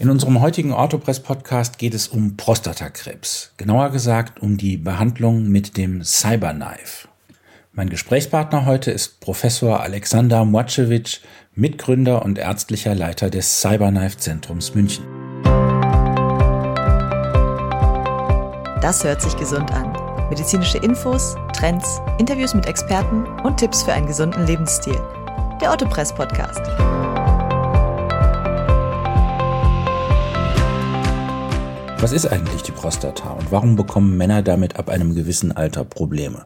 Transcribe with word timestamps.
In 0.00 0.10
unserem 0.10 0.40
heutigen 0.40 0.72
Autopress-Podcast 0.72 1.76
geht 1.76 1.92
es 1.92 2.06
um 2.06 2.36
Prostatakrebs. 2.36 3.52
Genauer 3.56 3.90
gesagt 3.90 4.40
um 4.40 4.56
die 4.56 4.76
Behandlung 4.76 5.48
mit 5.48 5.76
dem 5.76 6.04
Cyberknife. 6.04 7.08
Mein 7.72 7.90
Gesprächspartner 7.90 8.64
heute 8.64 8.92
ist 8.92 9.18
Professor 9.18 9.80
Alexander 9.80 10.44
Mwacevic, 10.44 11.20
Mitgründer 11.56 12.24
und 12.24 12.38
ärztlicher 12.38 12.94
Leiter 12.94 13.28
des 13.28 13.60
Cyberknife-Zentrums 13.60 14.76
München. 14.76 15.04
Das 18.80 19.02
hört 19.02 19.20
sich 19.20 19.36
gesund 19.36 19.72
an. 19.72 19.92
Medizinische 20.30 20.78
Infos, 20.78 21.34
Trends, 21.52 22.00
Interviews 22.20 22.54
mit 22.54 22.66
Experten 22.66 23.24
und 23.42 23.56
Tipps 23.56 23.82
für 23.82 23.92
einen 23.92 24.06
gesunden 24.06 24.46
Lebensstil. 24.46 25.00
Der 25.60 25.72
Autopress-Podcast. 25.72 26.62
Was 32.00 32.12
ist 32.12 32.26
eigentlich 32.26 32.62
die 32.62 32.70
Prostata 32.70 33.30
und 33.32 33.50
warum 33.50 33.74
bekommen 33.74 34.16
Männer 34.16 34.42
damit 34.42 34.76
ab 34.76 34.88
einem 34.88 35.16
gewissen 35.16 35.50
Alter 35.50 35.84
Probleme? 35.84 36.44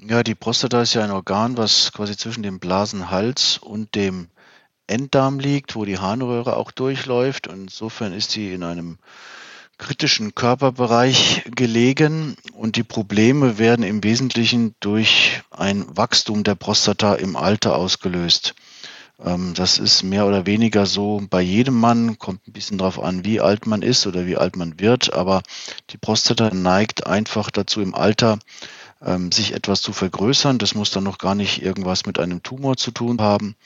Ja, 0.00 0.22
die 0.22 0.36
Prostata 0.36 0.80
ist 0.80 0.94
ja 0.94 1.02
ein 1.02 1.10
Organ, 1.10 1.56
was 1.56 1.90
quasi 1.92 2.16
zwischen 2.16 2.44
dem 2.44 2.60
Blasenhals 2.60 3.58
und 3.58 3.96
dem 3.96 4.28
Enddarm 4.86 5.40
liegt, 5.40 5.74
wo 5.74 5.84
die 5.84 5.98
Harnröhre 5.98 6.56
auch 6.56 6.70
durchläuft. 6.70 7.48
Und 7.48 7.62
insofern 7.62 8.12
ist 8.12 8.30
sie 8.30 8.52
in 8.52 8.62
einem 8.62 8.98
kritischen 9.76 10.36
Körperbereich 10.36 11.42
gelegen 11.56 12.36
und 12.52 12.76
die 12.76 12.84
Probleme 12.84 13.58
werden 13.58 13.84
im 13.84 14.04
Wesentlichen 14.04 14.76
durch 14.78 15.42
ein 15.50 15.84
Wachstum 15.88 16.44
der 16.44 16.54
Prostata 16.54 17.14
im 17.14 17.34
Alter 17.34 17.74
ausgelöst. 17.74 18.54
Ähm, 19.24 19.54
das 19.54 19.78
ist 19.78 20.02
mehr 20.02 20.26
oder 20.26 20.46
weniger 20.46 20.86
so 20.86 21.20
bei 21.28 21.40
jedem 21.40 21.78
Mann, 21.78 22.18
kommt 22.18 22.46
ein 22.46 22.52
bisschen 22.52 22.78
darauf 22.78 23.02
an, 23.02 23.24
wie 23.24 23.40
alt 23.40 23.66
man 23.66 23.82
ist 23.82 24.06
oder 24.06 24.26
wie 24.26 24.36
alt 24.36 24.56
man 24.56 24.78
wird, 24.80 25.12
aber 25.12 25.42
die 25.90 25.98
Prostata 25.98 26.50
neigt 26.54 27.06
einfach 27.06 27.50
dazu 27.50 27.80
im 27.80 27.94
Alter, 27.94 28.38
ähm, 29.02 29.32
sich 29.32 29.54
etwas 29.54 29.82
zu 29.82 29.92
vergrößern. 29.92 30.58
Das 30.58 30.74
muss 30.74 30.90
dann 30.90 31.04
noch 31.04 31.18
gar 31.18 31.34
nicht 31.34 31.62
irgendwas 31.62 32.06
mit 32.06 32.18
einem 32.18 32.42
Tumor 32.42 32.76
zu 32.76 32.90
tun 32.90 33.20
haben. 33.20 33.56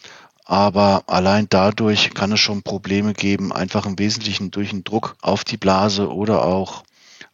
Aber 0.44 1.04
allein 1.06 1.46
dadurch 1.48 2.14
kann 2.14 2.32
es 2.32 2.40
schon 2.40 2.62
Probleme 2.62 3.14
geben, 3.14 3.52
einfach 3.52 3.86
im 3.86 3.98
Wesentlichen 3.98 4.50
durch 4.50 4.70
den 4.70 4.84
Druck 4.84 5.16
auf 5.20 5.44
die 5.44 5.56
Blase 5.56 6.12
oder 6.12 6.44
auch 6.44 6.82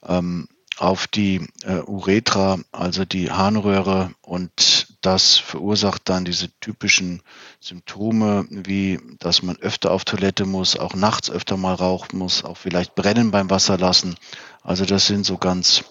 ähm, 0.07 0.47
auf 0.77 1.07
die 1.07 1.47
äh, 1.65 1.81
Uretra, 1.81 2.59
also 2.71 3.05
die 3.05 3.31
Harnröhre. 3.31 4.11
Und 4.21 4.88
das 5.01 5.37
verursacht 5.37 6.09
dann 6.09 6.25
diese 6.25 6.49
typischen 6.61 7.23
Symptome, 7.61 8.47
wie 8.51 8.99
dass 9.21 9.43
man 9.43 9.57
öfter 9.57 9.93
auf 9.93 10.05
Toilette 10.05 10.45
muss, 10.45 10.77
auch 10.77 10.95
nachts 10.95 11.31
öfter 11.31 11.57
mal 11.57 11.75
rauchen 11.75 12.19
muss, 12.19 12.45
auch 12.45 12.57
vielleicht 12.57 12.95
brennen 12.95 13.31
beim 13.31 13.51
Wasserlassen. 13.51 14.17
Also 14.63 14.85
das 14.85 15.07
sind 15.07 15.25
so 15.25 15.39
ganz 15.39 15.85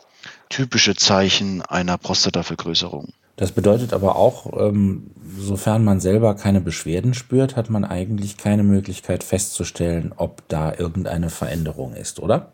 typische 0.50 0.96
Zeichen 0.96 1.62
einer 1.62 1.98
Prostatavergrößerung. 1.98 3.14
Das 3.38 3.52
bedeutet 3.52 3.94
aber 3.94 4.16
auch, 4.16 4.52
ähm, 4.60 5.12
sofern 5.38 5.84
man 5.84 6.00
selber 6.00 6.36
keine 6.36 6.60
Beschwerden 6.60 7.14
spürt, 7.14 7.56
hat 7.56 7.70
man 7.70 7.86
eigentlich 7.86 8.38
keine 8.38 8.64
Möglichkeit 8.64 9.24
festzustellen, 9.24 10.12
ob 10.16 10.48
da 10.48 10.74
irgendeine 10.74 11.30
Veränderung 11.30 11.94
ist, 11.94 12.20
oder? 12.20 12.54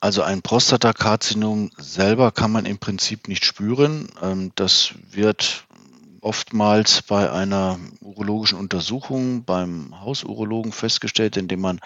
Also 0.00 0.22
ein 0.22 0.42
Prostatakarzinom 0.42 1.70
selber 1.78 2.30
kann 2.30 2.52
man 2.52 2.66
im 2.66 2.78
Prinzip 2.78 3.28
nicht 3.28 3.44
spüren. 3.44 4.08
Ähm, 4.22 4.52
das 4.54 4.94
wird 5.10 5.66
oftmals 6.20 7.02
bei 7.02 7.30
einer 7.30 7.78
urologischen 8.00 8.58
Untersuchung 8.58 9.44
beim 9.44 10.00
Hausurologen 10.00 10.72
festgestellt, 10.72 11.36
indem 11.36 11.60
man 11.60 11.80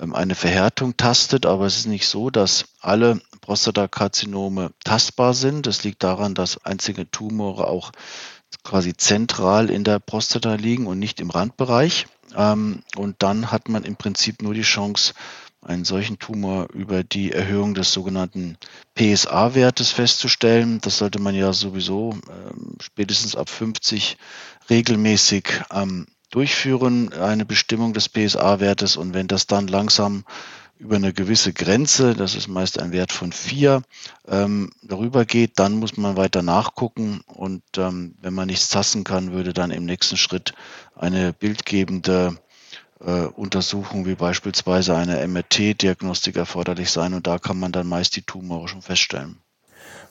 ähm, 0.00 0.14
eine 0.14 0.34
Verhärtung 0.34 0.96
tastet. 0.96 1.46
Aber 1.46 1.66
es 1.66 1.76
ist 1.76 1.86
nicht 1.86 2.08
so, 2.08 2.28
dass 2.28 2.66
alle 2.80 3.20
Prostatakarzinome 3.40 4.72
tastbar 4.84 5.32
sind. 5.32 5.66
Das 5.66 5.84
liegt 5.84 6.02
daran, 6.02 6.34
dass 6.34 6.64
einzige 6.64 7.10
Tumore 7.10 7.66
auch 7.68 7.92
quasi 8.62 8.96
zentral 8.96 9.70
in 9.70 9.84
der 9.84 10.00
Prostata 10.00 10.54
liegen 10.54 10.86
und 10.86 10.98
nicht 10.98 11.20
im 11.20 11.30
Randbereich. 11.30 12.06
Ähm, 12.36 12.82
und 12.96 13.22
dann 13.22 13.52
hat 13.52 13.68
man 13.68 13.84
im 13.84 13.96
Prinzip 13.96 14.42
nur 14.42 14.54
die 14.54 14.62
Chance, 14.62 15.14
einen 15.64 15.84
solchen 15.84 16.18
Tumor 16.18 16.68
über 16.72 17.02
die 17.04 17.32
Erhöhung 17.32 17.74
des 17.74 17.92
sogenannten 17.92 18.56
PSA-Wertes 18.94 19.90
festzustellen. 19.90 20.80
Das 20.80 20.98
sollte 20.98 21.20
man 21.20 21.34
ja 21.34 21.52
sowieso 21.52 22.12
ähm, 22.28 22.76
spätestens 22.80 23.36
ab 23.36 23.48
50 23.48 24.16
regelmäßig 24.70 25.62
ähm, 25.72 26.06
durchführen, 26.30 27.12
eine 27.12 27.44
Bestimmung 27.44 27.92
des 27.92 28.08
PSA-Wertes. 28.08 28.96
Und 28.96 29.14
wenn 29.14 29.28
das 29.28 29.46
dann 29.46 29.68
langsam 29.68 30.24
über 30.78 30.96
eine 30.96 31.12
gewisse 31.12 31.52
Grenze, 31.52 32.14
das 32.14 32.34
ist 32.34 32.48
meist 32.48 32.80
ein 32.80 32.92
Wert 32.92 33.12
von 33.12 33.32
vier, 33.32 33.82
ähm, 34.26 34.70
darüber 34.82 35.24
geht, 35.24 35.58
dann 35.58 35.74
muss 35.74 35.96
man 35.96 36.16
weiter 36.16 36.42
nachgucken. 36.42 37.20
Und 37.26 37.62
ähm, 37.76 38.16
wenn 38.20 38.34
man 38.34 38.48
nichts 38.48 38.68
tasten 38.68 39.04
kann, 39.04 39.32
würde 39.32 39.52
dann 39.52 39.70
im 39.70 39.84
nächsten 39.84 40.16
Schritt 40.16 40.52
eine 40.96 41.32
bildgebende 41.32 42.36
äh, 43.06 43.26
Untersuchung 43.26 44.06
wie 44.06 44.14
beispielsweise 44.14 44.96
eine 44.96 45.26
MRT-Diagnostik 45.26 46.36
erforderlich 46.36 46.90
sein 46.90 47.14
und 47.14 47.26
da 47.26 47.38
kann 47.38 47.58
man 47.58 47.72
dann 47.72 47.86
meist 47.86 48.16
die 48.16 48.22
Tumore 48.22 48.68
schon 48.68 48.82
feststellen. 48.82 49.38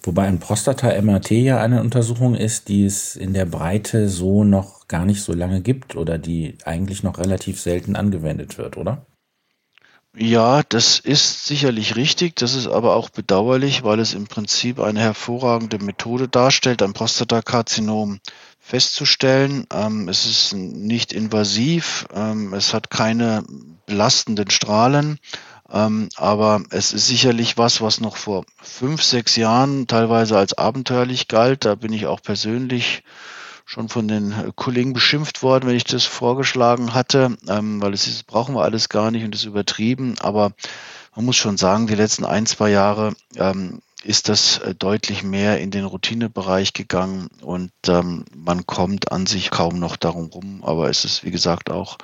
Wobei 0.03 0.23
ein 0.23 0.39
Prostata-MRT 0.39 1.31
ja 1.31 1.61
eine 1.61 1.79
Untersuchung 1.81 2.35
ist, 2.35 2.67
die 2.67 2.85
es 2.85 3.15
in 3.15 3.33
der 3.33 3.45
Breite 3.45 4.09
so 4.09 4.43
noch 4.43 4.87
gar 4.87 5.05
nicht 5.05 5.21
so 5.21 5.33
lange 5.33 5.61
gibt 5.61 5.95
oder 5.95 6.17
die 6.17 6.57
eigentlich 6.65 7.03
noch 7.03 7.17
relativ 7.19 7.61
selten 7.61 7.95
angewendet 7.95 8.57
wird, 8.57 8.75
oder? 8.75 9.05
Ja, 10.15 10.61
das 10.63 10.99
ist 10.99 11.45
sicherlich 11.47 11.95
richtig. 11.95 12.35
Das 12.35 12.53
ist 12.53 12.67
aber 12.67 12.95
auch 12.95 13.09
bedauerlich, 13.09 13.83
weil 13.83 13.99
es 13.99 14.13
im 14.13 14.27
Prinzip 14.27 14.79
eine 14.79 14.99
hervorragende 14.99 15.79
Methode 15.79 16.27
darstellt, 16.27 16.83
ein 16.83 16.93
Prostatakarzinom 16.93 18.19
festzustellen. 18.59 19.65
Ähm, 19.73 20.07
es 20.09 20.25
ist 20.25 20.53
nicht 20.53 21.13
invasiv, 21.13 22.05
ähm, 22.13 22.53
es 22.53 22.73
hat 22.75 22.91
keine 22.91 23.43
belastenden 23.87 24.51
Strahlen, 24.51 25.19
ähm, 25.71 26.09
aber 26.15 26.63
es 26.69 26.93
ist 26.93 27.07
sicherlich 27.07 27.57
was, 27.57 27.81
was 27.81 27.99
noch 27.99 28.15
vor 28.15 28.45
fünf, 28.61 29.01
sechs 29.03 29.35
Jahren 29.35 29.87
teilweise 29.87 30.37
als 30.37 30.53
abenteuerlich 30.57 31.27
galt. 31.27 31.65
Da 31.65 31.73
bin 31.75 31.91
ich 31.91 32.05
auch 32.05 32.21
persönlich 32.21 33.03
schon 33.65 33.89
von 33.89 34.07
den 34.07 34.33
Kollegen 34.55 34.93
beschimpft 34.93 35.41
worden, 35.41 35.67
wenn 35.67 35.75
ich 35.75 35.85
das 35.85 36.05
vorgeschlagen 36.05 36.93
hatte, 36.93 37.37
ähm, 37.47 37.81
weil 37.81 37.93
es 37.93 38.07
ist, 38.07 38.27
brauchen 38.27 38.55
wir 38.55 38.63
alles 38.63 38.89
gar 38.89 39.11
nicht 39.11 39.23
und 39.23 39.35
ist 39.35 39.45
übertrieben. 39.45 40.15
Aber 40.19 40.51
man 41.15 41.25
muss 41.25 41.37
schon 41.37 41.57
sagen, 41.57 41.87
die 41.87 41.95
letzten 41.95 42.25
ein, 42.25 42.45
zwei 42.45 42.69
Jahre 42.69 43.13
ähm, 43.35 43.79
ist 44.03 44.29
das 44.29 44.57
äh, 44.59 44.75
deutlich 44.75 45.23
mehr 45.23 45.59
in 45.59 45.71
den 45.71 45.85
Routinebereich 45.85 46.73
gegangen 46.73 47.29
und 47.41 47.71
ähm, 47.87 48.25
man 48.35 48.65
kommt 48.65 49.11
an 49.11 49.25
sich 49.25 49.49
kaum 49.49 49.79
noch 49.79 49.95
darum 49.95 50.25
rum. 50.25 50.63
Aber 50.63 50.89
es 50.89 51.05
ist, 51.05 51.23
wie 51.23 51.31
gesagt, 51.31 51.71
auch 51.71 51.97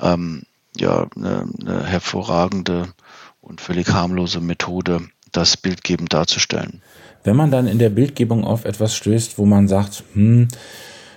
ähm, 0.00 0.42
ja, 0.76 1.06
eine, 1.16 1.48
eine 1.60 1.84
hervorragende 1.84 2.92
und 3.40 3.60
völlig 3.60 3.88
harmlose 3.88 4.40
Methode, 4.40 5.08
das 5.32 5.56
bildgebend 5.56 6.12
darzustellen. 6.12 6.82
Wenn 7.24 7.36
man 7.36 7.50
dann 7.50 7.66
in 7.66 7.78
der 7.78 7.90
Bildgebung 7.90 8.44
auf 8.44 8.64
etwas 8.64 8.94
stößt, 8.94 9.38
wo 9.38 9.44
man 9.44 9.68
sagt, 9.68 10.04
hm, 10.14 10.48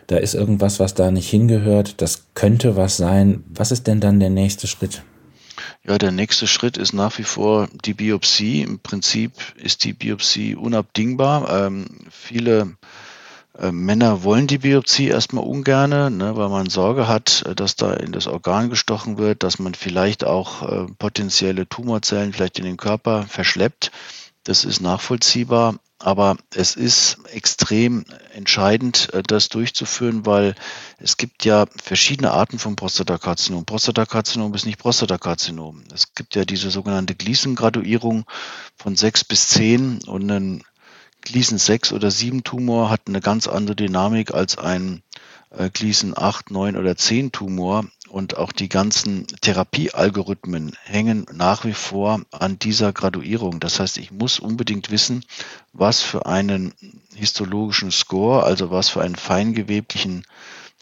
da 0.08 0.18
ist 0.18 0.34
irgendwas, 0.34 0.80
was 0.80 0.94
da 0.94 1.12
nicht 1.12 1.30
hingehört, 1.30 2.02
das 2.02 2.25
könnte 2.34 2.75
was 2.75 2.97
sein. 2.97 3.44
Was 3.50 3.72
ist 3.72 3.88
denn 3.88 4.00
dann 4.00 4.19
der 4.19 4.30
nächste 4.30 4.68
Schritt? 4.68 5.03
Ja, 5.86 5.97
der 5.97 6.12
nächste 6.12 6.47
Schritt 6.47 6.78
ist 6.78 6.94
nach 6.94 7.18
wie 7.18 7.24
vor 7.24 7.68
die 7.86 7.94
Biopsie. 7.94 8.62
Im 8.62 8.80
Prinzip 8.80 9.34
ist 9.56 9.84
die 9.84 9.94
Biopsie 9.94 10.56
unabdingbar. 10.56 11.66
Ähm, 11.68 11.86
viele 12.09 12.78
äh, 13.58 13.72
Männer 13.72 14.24
wollen 14.24 14.47
die 14.47 14.58
Biopsie 14.58 15.08
erstmal 15.09 15.44
ungerne, 15.44 16.09
ne, 16.09 16.36
weil 16.36 16.50
man 16.50 16.69
Sorge 16.69 17.08
hat, 17.08 17.44
äh, 17.46 17.53
dass 17.53 17.75
da 17.75 17.94
in 17.94 18.12
das 18.12 18.28
Organ 18.28 18.69
gestochen 18.69 19.18
wird, 19.18 19.44
dass 19.44 19.59
man 19.59 19.74
vielleicht 19.75 20.24
auch 20.24 20.63
äh, 20.63 20.86
potenzielle 20.97 21.68
Tumorzellen 21.68 22.33
vielleicht 22.33 22.60
in 22.60 22.66
den 22.66 22.77
Körper 22.77 23.24
verschleppt. 23.24 23.92
Das 24.44 24.66
ist 24.66 24.81
nachvollziehbar. 24.81 25.75
Aber 26.03 26.35
es 26.53 26.75
ist 26.75 27.19
extrem 27.31 28.03
entscheidend, 28.33 29.13
äh, 29.13 29.23
das 29.23 29.47
durchzuführen, 29.47 30.25
weil 30.25 30.53
es 30.97 31.15
gibt 31.15 31.45
ja 31.45 31.65
verschiedene 31.81 32.31
Arten 32.31 32.59
von 32.59 32.75
Prostatakarzinom. 32.75 33.63
Prostatakarzinom 33.63 34.53
ist 34.53 34.65
nicht 34.65 34.79
Prostatakarzinom. 34.79 35.85
Es 35.94 36.13
gibt 36.13 36.35
ja 36.35 36.44
diese 36.44 36.71
sogenannte 36.71 37.15
Gleason-Graduierung 37.15 38.25
von 38.75 38.97
sechs 38.97 39.23
bis 39.23 39.47
zehn 39.47 40.03
und 40.03 40.29
ein 40.29 40.63
Gleason 41.21 41.57
6 41.57 41.94
oder 41.94 42.11
7 42.11 42.44
Tumor 42.44 42.89
hat 42.89 43.03
eine 43.07 43.21
ganz 43.21 43.47
andere 43.47 43.77
Dynamik 43.77 44.33
als 44.33 44.57
ein 44.57 45.03
Gleason 45.71 46.17
8, 46.17 46.51
9 46.51 46.75
oder 46.75 46.97
10 46.97 47.31
Tumor 47.31 47.85
und 48.13 48.38
auch 48.38 48.51
die 48.51 48.69
ganzen 48.69 49.25
Therapiealgorithmen 49.42 50.74
hängen 50.83 51.25
nach 51.33 51.65
wie 51.65 51.74
vor 51.74 52.21
an 52.30 52.60
dieser 52.60 52.94
Graduierung. 52.94 53.60
Das 53.60 53.80
heißt, 53.80 53.98
ich 53.98 54.12
muss 54.12 54.38
unbedingt 54.38 54.92
wissen, 54.92 55.25
was 55.74 56.04
für 56.04 56.27
einen 56.27 56.75
histologischen 57.15 57.89
Score, 57.89 58.44
also 58.44 58.69
was 58.69 58.89
für 58.89 59.01
einen 59.01 59.15
feingeweblichen 59.15 60.25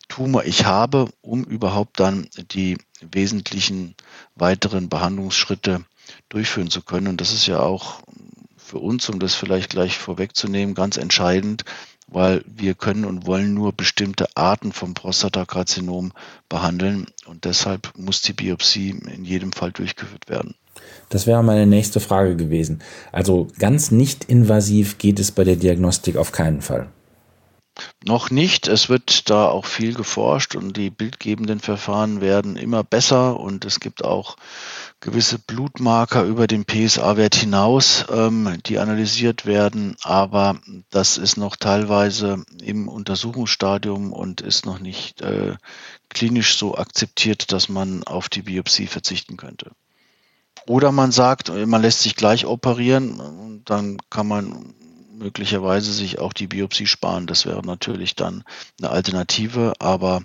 Tumor 0.09 0.43
ich 0.43 0.65
habe, 0.65 1.07
um 1.21 1.45
überhaupt 1.45 2.01
dann 2.01 2.27
die 2.51 2.77
wesentlichen 2.99 3.95
weiteren 4.35 4.89
Behandlungsschritte 4.89 5.85
durchführen 6.27 6.69
zu 6.69 6.81
können. 6.81 7.07
Und 7.07 7.21
das 7.21 7.31
ist 7.31 7.47
ja 7.47 7.61
auch 7.61 8.01
für 8.57 8.79
uns, 8.79 9.07
um 9.07 9.19
das 9.19 9.35
vielleicht 9.35 9.69
gleich 9.69 9.97
vorwegzunehmen, 9.97 10.75
ganz 10.75 10.97
entscheidend, 10.97 11.63
weil 12.11 12.43
wir 12.45 12.75
können 12.75 13.05
und 13.05 13.25
wollen 13.25 13.53
nur 13.53 13.73
bestimmte 13.73 14.27
Arten 14.35 14.73
vom 14.73 14.93
Prostatakarzinom 14.93 16.11
behandeln 16.49 17.07
und 17.25 17.45
deshalb 17.45 17.91
muss 17.97 18.21
die 18.21 18.33
Biopsie 18.33 18.89
in 18.89 19.25
jedem 19.25 19.53
Fall 19.53 19.71
durchgeführt 19.71 20.29
werden. 20.29 20.53
Das 21.09 21.25
wäre 21.25 21.43
meine 21.43 21.65
nächste 21.65 21.99
Frage 21.99 22.35
gewesen. 22.35 22.81
Also 23.11 23.47
ganz 23.57 23.91
nicht 23.91 24.25
invasiv 24.25 24.97
geht 24.97 25.19
es 25.19 25.31
bei 25.31 25.43
der 25.43 25.55
Diagnostik 25.55 26.17
auf 26.17 26.31
keinen 26.31 26.61
Fall. 26.61 26.89
Noch 28.03 28.31
nicht. 28.31 28.67
Es 28.67 28.89
wird 28.89 29.29
da 29.29 29.47
auch 29.47 29.65
viel 29.65 29.93
geforscht 29.93 30.55
und 30.55 30.75
die 30.75 30.89
bildgebenden 30.89 31.59
Verfahren 31.59 32.19
werden 32.19 32.57
immer 32.57 32.83
besser 32.83 33.39
und 33.39 33.63
es 33.65 33.79
gibt 33.79 34.03
auch 34.03 34.35
gewisse 35.01 35.39
Blutmarker 35.39 36.23
über 36.23 36.47
den 36.47 36.63
PSA-Wert 36.63 37.35
hinaus, 37.35 38.05
ähm, 38.09 38.59
die 38.65 38.77
analysiert 38.77 39.45
werden, 39.45 39.97
aber 40.03 40.59
das 40.91 41.17
ist 41.17 41.37
noch 41.37 41.55
teilweise 41.55 42.43
im 42.63 42.87
Untersuchungsstadium 42.87 44.13
und 44.13 44.41
ist 44.41 44.65
noch 44.65 44.79
nicht 44.79 45.21
äh, 45.21 45.55
klinisch 46.09 46.57
so 46.57 46.77
akzeptiert, 46.77 47.51
dass 47.51 47.67
man 47.67 48.03
auf 48.03 48.29
die 48.29 48.43
Biopsie 48.43 48.87
verzichten 48.87 49.37
könnte. 49.37 49.71
Oder 50.67 50.91
man 50.91 51.11
sagt, 51.11 51.49
man 51.49 51.81
lässt 51.81 52.01
sich 52.01 52.15
gleich 52.15 52.45
operieren, 52.45 53.61
dann 53.65 53.97
kann 54.11 54.27
man 54.27 54.75
möglicherweise 55.11 55.91
sich 55.91 56.19
auch 56.19 56.33
die 56.33 56.47
Biopsie 56.47 56.85
sparen. 56.85 57.25
Das 57.25 57.45
wäre 57.45 57.65
natürlich 57.65 58.15
dann 58.15 58.43
eine 58.79 58.91
Alternative, 58.91 59.73
aber 59.79 60.21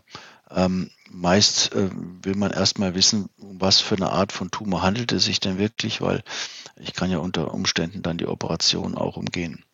ähm, 0.51 0.91
meist 1.11 1.75
äh, 1.75 1.91
will 2.23 2.37
man 2.37 2.51
erstmal 2.51 2.95
wissen, 2.95 3.29
um 3.39 3.61
was 3.61 3.81
für 3.81 3.97
eine 3.97 4.11
Art 4.11 4.33
von 4.33 4.51
Tumor 4.51 4.83
handelt 4.83 5.13
es 5.13 5.25
sich 5.25 5.41
denn 5.41 5.59
wirklich, 5.59 6.01
weil 6.01 6.23
ich 6.79 6.93
kann 6.93 7.11
ja 7.11 7.19
unter 7.19 7.53
Umständen 7.55 8.03
dann 8.03 8.19
die 8.19 8.27
Operation 8.27 8.95
auch 8.95 9.17
umgehen. 9.17 9.65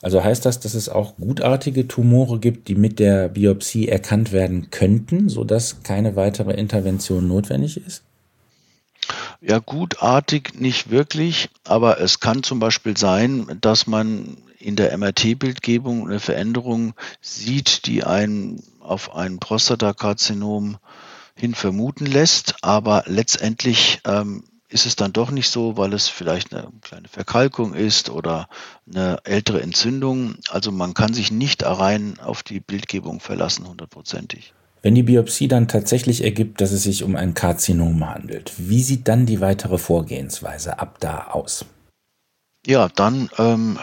Also 0.00 0.22
heißt 0.22 0.44
das, 0.44 0.58
dass 0.58 0.74
es 0.74 0.88
auch 0.88 1.16
gutartige 1.16 1.86
Tumore 1.86 2.40
gibt, 2.40 2.66
die 2.68 2.74
mit 2.74 2.98
der 2.98 3.28
Biopsie 3.28 3.88
erkannt 3.88 4.32
werden 4.32 4.70
könnten, 4.70 5.28
sodass 5.28 5.84
keine 5.84 6.16
weitere 6.16 6.54
Intervention 6.54 7.28
notwendig 7.28 7.76
ist? 7.76 8.02
Ja, 9.40 9.58
gutartig 9.58 10.54
nicht 10.60 10.90
wirklich, 10.90 11.50
aber 11.64 12.00
es 12.00 12.20
kann 12.20 12.42
zum 12.42 12.58
Beispiel 12.58 12.96
sein, 12.96 13.58
dass 13.60 13.86
man 13.86 14.36
in 14.58 14.76
der 14.76 14.96
MRT-Bildgebung 14.96 16.08
eine 16.08 16.20
Veränderung 16.20 16.94
sieht, 17.20 17.86
die 17.86 18.04
einen 18.04 18.62
auf 18.82 19.14
ein 19.14 19.38
Prostatakarzinom 19.38 20.78
hin 21.34 21.54
vermuten 21.54 22.06
lässt, 22.06 22.56
aber 22.62 23.04
letztendlich 23.06 24.00
ähm, 24.04 24.44
ist 24.68 24.86
es 24.86 24.96
dann 24.96 25.12
doch 25.12 25.30
nicht 25.30 25.50
so, 25.50 25.76
weil 25.76 25.92
es 25.92 26.08
vielleicht 26.08 26.54
eine 26.54 26.68
kleine 26.80 27.08
Verkalkung 27.08 27.74
ist 27.74 28.10
oder 28.10 28.48
eine 28.86 29.18
ältere 29.24 29.62
Entzündung. 29.62 30.36
Also 30.48 30.72
man 30.72 30.94
kann 30.94 31.14
sich 31.14 31.30
nicht 31.30 31.62
rein 31.64 32.18
auf 32.20 32.42
die 32.42 32.60
Bildgebung 32.60 33.20
verlassen, 33.20 33.68
hundertprozentig. 33.68 34.54
Wenn 34.80 34.94
die 34.94 35.04
Biopsie 35.04 35.46
dann 35.46 35.68
tatsächlich 35.68 36.24
ergibt, 36.24 36.60
dass 36.60 36.72
es 36.72 36.82
sich 36.82 37.04
um 37.04 37.14
ein 37.14 37.34
Karzinom 37.34 38.08
handelt, 38.08 38.52
wie 38.56 38.82
sieht 38.82 39.06
dann 39.06 39.26
die 39.26 39.40
weitere 39.40 39.78
Vorgehensweise 39.78 40.78
ab 40.80 40.96
da 40.98 41.28
aus? 41.28 41.64
Ja, 42.66 42.88
dann 42.88 43.30
ähm, 43.38 43.78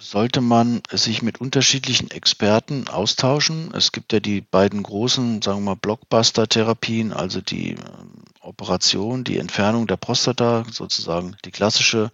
sollte 0.00 0.40
man 0.40 0.82
sich 0.90 1.22
mit 1.22 1.40
unterschiedlichen 1.40 2.10
Experten 2.10 2.88
austauschen. 2.88 3.72
Es 3.74 3.92
gibt 3.92 4.12
ja 4.12 4.20
die 4.20 4.40
beiden 4.40 4.82
großen, 4.82 5.42
sagen 5.42 5.60
wir 5.60 5.72
mal, 5.72 5.76
Blockbuster-Therapien, 5.76 7.12
also 7.12 7.40
die 7.40 7.70
ähm, 7.72 8.24
Operation, 8.40 9.24
die 9.24 9.38
Entfernung 9.38 9.86
der 9.86 9.96
Prostata, 9.96 10.64
sozusagen 10.70 11.36
die 11.44 11.50
klassische 11.50 12.10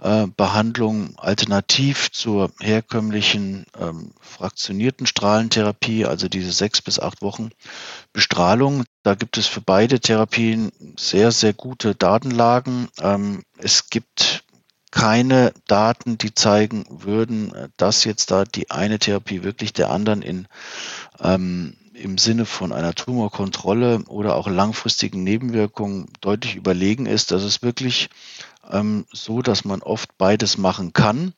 äh, 0.00 0.26
Behandlung 0.34 1.14
alternativ 1.18 2.10
zur 2.10 2.50
herkömmlichen 2.60 3.66
ähm, 3.78 4.12
fraktionierten 4.20 5.06
Strahlentherapie, 5.06 6.06
also 6.06 6.28
diese 6.28 6.52
sechs 6.52 6.80
bis 6.80 6.98
acht 6.98 7.20
Wochen 7.20 7.50
Bestrahlung. 8.12 8.84
Da 9.02 9.14
gibt 9.14 9.36
es 9.36 9.46
für 9.46 9.60
beide 9.60 10.00
Therapien 10.00 10.72
sehr, 10.98 11.32
sehr 11.32 11.52
gute 11.52 11.94
Datenlagen. 11.94 12.88
Ähm, 13.00 13.42
es 13.58 13.90
gibt 13.90 14.29
keine 14.90 15.52
Daten, 15.66 16.18
die 16.18 16.34
zeigen 16.34 16.84
würden, 16.88 17.52
dass 17.76 18.04
jetzt 18.04 18.30
da 18.30 18.44
die 18.44 18.70
eine 18.70 18.98
Therapie 18.98 19.42
wirklich 19.42 19.72
der 19.72 19.90
anderen 19.90 20.22
in 20.22 20.48
ähm, 21.20 21.76
im 22.00 22.18
Sinne 22.18 22.46
von 22.46 22.72
einer 22.72 22.94
Tumorkontrolle 22.94 24.04
oder 24.08 24.36
auch 24.36 24.48
langfristigen 24.48 25.22
Nebenwirkungen 25.22 26.08
deutlich 26.20 26.56
überlegen 26.56 27.06
ist. 27.06 27.30
Das 27.30 27.44
ist 27.44 27.62
wirklich 27.62 28.08
ähm, 28.70 29.04
so, 29.12 29.42
dass 29.42 29.64
man 29.64 29.82
oft 29.82 30.16
beides 30.16 30.56
machen 30.56 30.92
kann. 30.92 31.34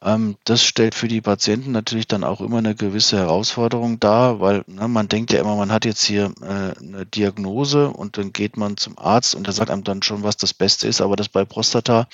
Ähm, 0.00 0.36
das 0.44 0.62
stellt 0.62 0.94
für 0.94 1.08
die 1.08 1.20
Patienten 1.20 1.72
natürlich 1.72 2.06
dann 2.06 2.24
auch 2.24 2.40
immer 2.40 2.58
eine 2.58 2.74
gewisse 2.74 3.18
Herausforderung 3.18 4.00
dar, 4.00 4.40
weil 4.40 4.64
ne, 4.66 4.88
man 4.88 5.08
denkt 5.08 5.32
ja 5.32 5.40
immer, 5.40 5.56
man 5.56 5.72
hat 5.72 5.84
jetzt 5.84 6.04
hier 6.04 6.32
äh, 6.40 6.78
eine 6.78 7.06
Diagnose 7.06 7.90
und 7.90 8.16
dann 8.16 8.32
geht 8.32 8.56
man 8.56 8.76
zum 8.76 8.98
Arzt 8.98 9.34
und 9.34 9.46
der 9.46 9.54
sagt 9.54 9.70
einem 9.70 9.84
dann 9.84 10.02
schon, 10.02 10.22
was 10.22 10.36
das 10.36 10.54
Beste 10.54 10.88
ist, 10.88 11.00
aber 11.00 11.16
das 11.16 11.28
bei 11.28 11.44
Prostata 11.44 12.08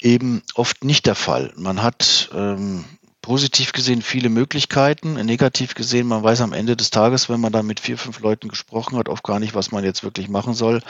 eben 0.00 0.42
oft 0.54 0.84
nicht 0.84 1.06
der 1.06 1.14
Fall. 1.14 1.52
Man 1.56 1.82
hat 1.82 2.30
ähm, 2.34 2.84
positiv 3.24 3.72
gesehen 3.72 4.02
viele 4.02 4.28
Möglichkeiten, 4.28 5.14
negativ 5.14 5.74
gesehen, 5.74 6.06
man 6.06 6.22
weiß 6.22 6.42
am 6.42 6.52
Ende 6.52 6.76
des 6.76 6.90
Tages, 6.90 7.30
wenn 7.30 7.40
man 7.40 7.52
da 7.54 7.62
mit 7.62 7.80
vier, 7.80 7.96
fünf 7.96 8.20
Leuten 8.20 8.48
gesprochen 8.48 8.98
hat, 8.98 9.08
oft 9.08 9.24
gar 9.24 9.40
nicht, 9.40 9.54
was 9.54 9.72
man 9.72 9.82
jetzt 9.82 10.04
wirklich 10.04 10.28
machen 10.28 10.52
soll, 10.52 10.82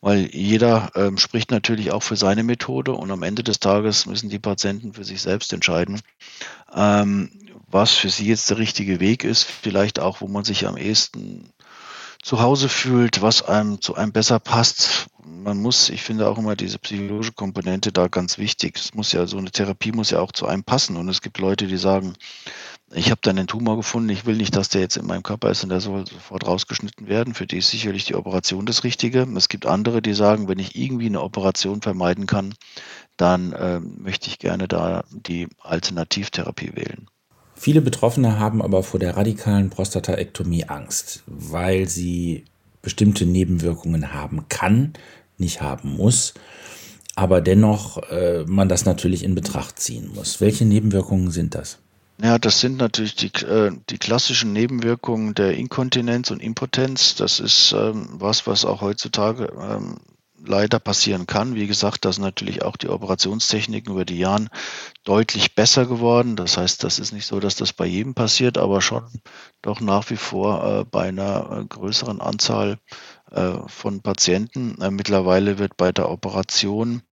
weil 0.00 0.32
jeder 0.32 0.92
ähm, 0.94 1.18
spricht 1.18 1.50
natürlich 1.50 1.90
auch 1.90 2.04
für 2.04 2.14
seine 2.14 2.44
Methode 2.44 2.92
und 2.92 3.10
am 3.10 3.24
Ende 3.24 3.42
des 3.42 3.58
Tages 3.58 4.06
müssen 4.06 4.30
die 4.30 4.38
Patienten 4.38 4.92
für 4.92 5.02
sich 5.02 5.20
selbst 5.20 5.52
entscheiden, 5.52 6.00
ähm, 6.72 7.32
was 7.66 7.90
für 7.90 8.08
sie 8.08 8.28
jetzt 8.28 8.50
der 8.50 8.58
richtige 8.58 9.00
Weg 9.00 9.24
ist, 9.24 9.42
vielleicht 9.42 9.98
auch, 9.98 10.20
wo 10.20 10.28
man 10.28 10.44
sich 10.44 10.68
am 10.68 10.76
ehesten 10.76 11.52
zu 12.22 12.40
Hause 12.40 12.68
fühlt, 12.68 13.22
was 13.22 13.42
einem 13.42 13.80
zu 13.80 13.94
einem 13.94 14.12
besser 14.12 14.38
passt. 14.38 15.06
Man 15.24 15.60
muss, 15.62 15.88
ich 15.88 16.02
finde 16.02 16.28
auch 16.28 16.38
immer 16.38 16.54
diese 16.54 16.78
psychologische 16.78 17.32
Komponente 17.32 17.92
da 17.92 18.08
ganz 18.08 18.36
wichtig. 18.36 18.76
Es 18.76 18.94
muss 18.94 19.12
ja 19.12 19.26
so 19.26 19.38
eine 19.38 19.50
Therapie 19.50 19.92
muss 19.92 20.10
ja 20.10 20.20
auch 20.20 20.32
zu 20.32 20.46
einem 20.46 20.64
passen. 20.64 20.96
Und 20.96 21.08
es 21.08 21.22
gibt 21.22 21.38
Leute, 21.38 21.66
die 21.66 21.78
sagen, 21.78 22.14
ich 22.92 23.10
habe 23.10 23.20
da 23.22 23.30
einen 23.30 23.46
Tumor 23.46 23.76
gefunden, 23.76 24.08
ich 24.08 24.26
will 24.26 24.36
nicht, 24.36 24.56
dass 24.56 24.68
der 24.68 24.80
jetzt 24.80 24.96
in 24.96 25.06
meinem 25.06 25.22
Körper 25.22 25.50
ist 25.50 25.62
und 25.62 25.70
der 25.70 25.80
soll 25.80 26.06
sofort 26.06 26.46
rausgeschnitten 26.46 27.06
werden. 27.06 27.34
Für 27.34 27.46
die 27.46 27.58
ist 27.58 27.70
sicherlich 27.70 28.04
die 28.04 28.16
Operation 28.16 28.66
das 28.66 28.84
Richtige. 28.84 29.26
Es 29.36 29.48
gibt 29.48 29.64
andere, 29.64 30.02
die 30.02 30.14
sagen, 30.14 30.48
wenn 30.48 30.58
ich 30.58 30.76
irgendwie 30.76 31.06
eine 31.06 31.22
Operation 31.22 31.82
vermeiden 31.82 32.26
kann, 32.26 32.54
dann 33.16 33.52
äh, 33.52 33.80
möchte 33.80 34.28
ich 34.28 34.38
gerne 34.38 34.66
da 34.66 35.04
die 35.10 35.48
Alternativtherapie 35.60 36.72
wählen. 36.74 37.08
Viele 37.62 37.82
Betroffene 37.82 38.38
haben 38.38 38.62
aber 38.62 38.82
vor 38.82 38.98
der 38.98 39.18
radikalen 39.18 39.68
Prostataektomie 39.68 40.64
Angst, 40.64 41.22
weil 41.26 41.86
sie 41.90 42.46
bestimmte 42.80 43.26
Nebenwirkungen 43.26 44.14
haben 44.14 44.46
kann, 44.48 44.94
nicht 45.36 45.60
haben 45.60 45.94
muss, 45.94 46.32
aber 47.16 47.42
dennoch 47.42 47.98
äh, 48.10 48.46
man 48.46 48.70
das 48.70 48.86
natürlich 48.86 49.22
in 49.22 49.34
Betracht 49.34 49.78
ziehen 49.78 50.10
muss. 50.14 50.40
Welche 50.40 50.64
Nebenwirkungen 50.64 51.30
sind 51.32 51.54
das? 51.54 51.76
Ja, 52.22 52.38
das 52.38 52.60
sind 52.60 52.78
natürlich 52.78 53.16
die, 53.16 53.44
äh, 53.44 53.72
die 53.90 53.98
klassischen 53.98 54.54
Nebenwirkungen 54.54 55.34
der 55.34 55.54
Inkontinenz 55.54 56.30
und 56.30 56.42
Impotenz. 56.42 57.14
Das 57.14 57.40
ist 57.40 57.72
ähm, 57.72 58.08
was, 58.12 58.46
was 58.46 58.64
auch 58.64 58.80
heutzutage 58.80 59.52
ähm, 59.60 59.98
leider 60.44 60.78
passieren 60.78 61.26
kann. 61.26 61.54
Wie 61.54 61.66
gesagt, 61.66 62.04
da 62.04 62.12
sind 62.12 62.24
natürlich 62.24 62.62
auch 62.62 62.76
die 62.76 62.88
Operationstechniken 62.88 63.92
über 63.92 64.04
die 64.04 64.18
Jahre 64.18 64.46
deutlich 65.04 65.54
besser 65.54 65.86
geworden. 65.86 66.36
Das 66.36 66.56
heißt, 66.56 66.84
das 66.84 66.98
ist 66.98 67.12
nicht 67.12 67.26
so, 67.26 67.40
dass 67.40 67.56
das 67.56 67.72
bei 67.72 67.86
jedem 67.86 68.14
passiert, 68.14 68.58
aber 68.58 68.80
schon 68.80 69.04
doch 69.62 69.80
nach 69.80 70.10
wie 70.10 70.16
vor 70.16 70.64
äh, 70.64 70.84
bei 70.84 71.08
einer 71.08 71.60
äh, 71.60 71.64
größeren 71.64 72.20
Anzahl 72.20 72.78
äh, 73.30 73.52
von 73.66 74.00
Patienten. 74.02 74.80
Äh, 74.80 74.90
mittlerweile 74.90 75.58
wird 75.58 75.76
bei 75.76 75.92
der 75.92 76.10
Operation 76.10 77.02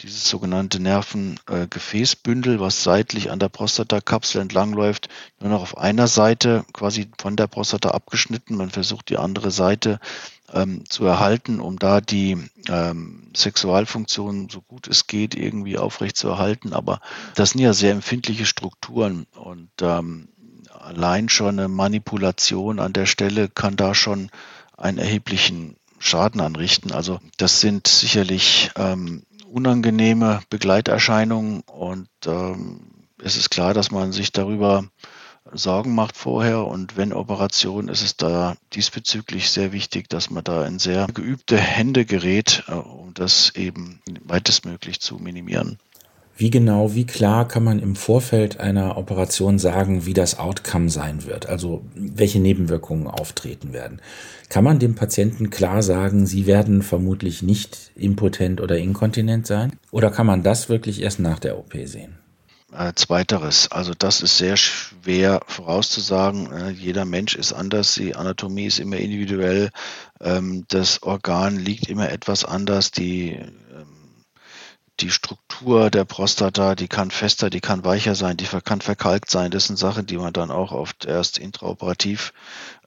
dieses 0.00 0.28
sogenannte 0.28 0.80
Nervengefäßbündel, 0.80 2.60
was 2.60 2.82
seitlich 2.82 3.30
an 3.30 3.38
der 3.38 3.50
Prostatakapsel 3.50 4.40
entlangläuft, 4.40 5.08
nur 5.38 5.50
noch 5.50 5.62
auf 5.62 5.76
einer 5.76 6.08
Seite 6.08 6.64
quasi 6.72 7.10
von 7.18 7.36
der 7.36 7.46
Prostata 7.46 7.90
abgeschnitten. 7.90 8.56
Man 8.56 8.70
versucht 8.70 9.10
die 9.10 9.18
andere 9.18 9.50
Seite 9.50 10.00
ähm, 10.52 10.84
zu 10.88 11.04
erhalten, 11.04 11.60
um 11.60 11.78
da 11.78 12.00
die 12.00 12.36
ähm, 12.68 13.30
Sexualfunktion 13.36 14.48
so 14.50 14.60
gut 14.62 14.88
es 14.88 15.06
geht 15.06 15.34
irgendwie 15.34 15.78
aufrecht 15.78 16.16
zu 16.16 16.28
erhalten. 16.28 16.72
Aber 16.72 17.00
das 17.34 17.50
sind 17.50 17.60
ja 17.60 17.72
sehr 17.72 17.92
empfindliche 17.92 18.46
Strukturen 18.46 19.26
und 19.36 19.70
ähm, 19.80 20.28
allein 20.78 21.28
schon 21.28 21.58
eine 21.58 21.68
Manipulation 21.68 22.80
an 22.80 22.92
der 22.92 23.06
Stelle 23.06 23.48
kann 23.48 23.76
da 23.76 23.94
schon 23.94 24.30
einen 24.76 24.98
erheblichen 24.98 25.76
Schaden 25.98 26.40
anrichten. 26.40 26.92
Also 26.92 27.20
das 27.36 27.60
sind 27.60 27.86
sicherlich 27.86 28.70
ähm, 28.76 29.22
unangenehme 29.50 30.40
Begleiterscheinungen 30.48 31.60
und 31.66 32.08
ähm, 32.26 32.80
es 33.22 33.36
ist 33.36 33.50
klar, 33.50 33.74
dass 33.74 33.90
man 33.90 34.12
sich 34.12 34.32
darüber 34.32 34.84
Sorgen 35.52 35.94
macht 35.94 36.16
vorher. 36.16 36.66
Und 36.66 36.96
wenn 36.96 37.12
Operation, 37.12 37.88
ist 37.88 38.02
es 38.02 38.16
da 38.16 38.56
diesbezüglich 38.74 39.50
sehr 39.50 39.72
wichtig, 39.72 40.08
dass 40.08 40.30
man 40.30 40.44
da 40.44 40.66
in 40.66 40.78
sehr 40.78 41.06
geübte 41.12 41.56
Hände 41.56 42.04
gerät, 42.04 42.64
äh, 42.68 42.72
um 42.72 43.14
das 43.14 43.50
eben 43.54 44.00
weitestmöglich 44.24 45.00
zu 45.00 45.16
minimieren. 45.16 45.78
Wie 46.40 46.48
genau, 46.48 46.94
wie 46.94 47.04
klar 47.04 47.46
kann 47.46 47.64
man 47.64 47.80
im 47.80 47.94
Vorfeld 47.96 48.60
einer 48.60 48.96
Operation 48.96 49.58
sagen, 49.58 50.06
wie 50.06 50.14
das 50.14 50.38
Outcome 50.38 50.88
sein 50.88 51.26
wird, 51.26 51.46
also 51.46 51.84
welche 51.94 52.40
Nebenwirkungen 52.40 53.08
auftreten 53.08 53.74
werden? 53.74 54.00
Kann 54.48 54.64
man 54.64 54.78
dem 54.78 54.94
Patienten 54.94 55.50
klar 55.50 55.82
sagen, 55.82 56.26
sie 56.26 56.46
werden 56.46 56.80
vermutlich 56.80 57.42
nicht 57.42 57.90
impotent 57.94 58.62
oder 58.62 58.78
inkontinent 58.78 59.46
sein? 59.46 59.74
Oder 59.90 60.10
kann 60.10 60.26
man 60.26 60.42
das 60.42 60.70
wirklich 60.70 61.02
erst 61.02 61.20
nach 61.20 61.40
der 61.40 61.58
OP 61.58 61.74
sehen? 61.84 62.19
Äh, 62.72 62.92
zweiteres, 62.94 63.72
also 63.72 63.94
das 63.98 64.22
ist 64.22 64.38
sehr 64.38 64.56
schwer 64.56 65.40
vorauszusagen. 65.46 66.52
Äh, 66.52 66.70
jeder 66.70 67.04
Mensch 67.04 67.34
ist 67.34 67.52
anders, 67.52 67.94
die 67.94 68.14
Anatomie 68.14 68.66
ist 68.66 68.78
immer 68.78 68.96
individuell, 68.96 69.70
ähm, 70.20 70.64
das 70.68 71.02
Organ 71.02 71.56
liegt 71.56 71.88
immer 71.88 72.10
etwas 72.10 72.44
anders, 72.44 72.92
die 72.92 73.40
die 75.00 75.10
Struktur 75.10 75.90
der 75.90 76.04
Prostata, 76.04 76.74
die 76.74 76.88
kann 76.88 77.10
fester, 77.10 77.50
die 77.50 77.60
kann 77.60 77.84
weicher 77.84 78.14
sein, 78.14 78.36
die 78.36 78.46
kann 78.46 78.80
verkalkt 78.80 79.30
sein. 79.30 79.50
Das 79.50 79.66
sind 79.66 79.78
Sachen, 79.78 80.06
die 80.06 80.16
man 80.16 80.32
dann 80.32 80.50
auch 80.50 80.72
oft 80.72 81.04
erst 81.04 81.38
intraoperativ 81.38 82.32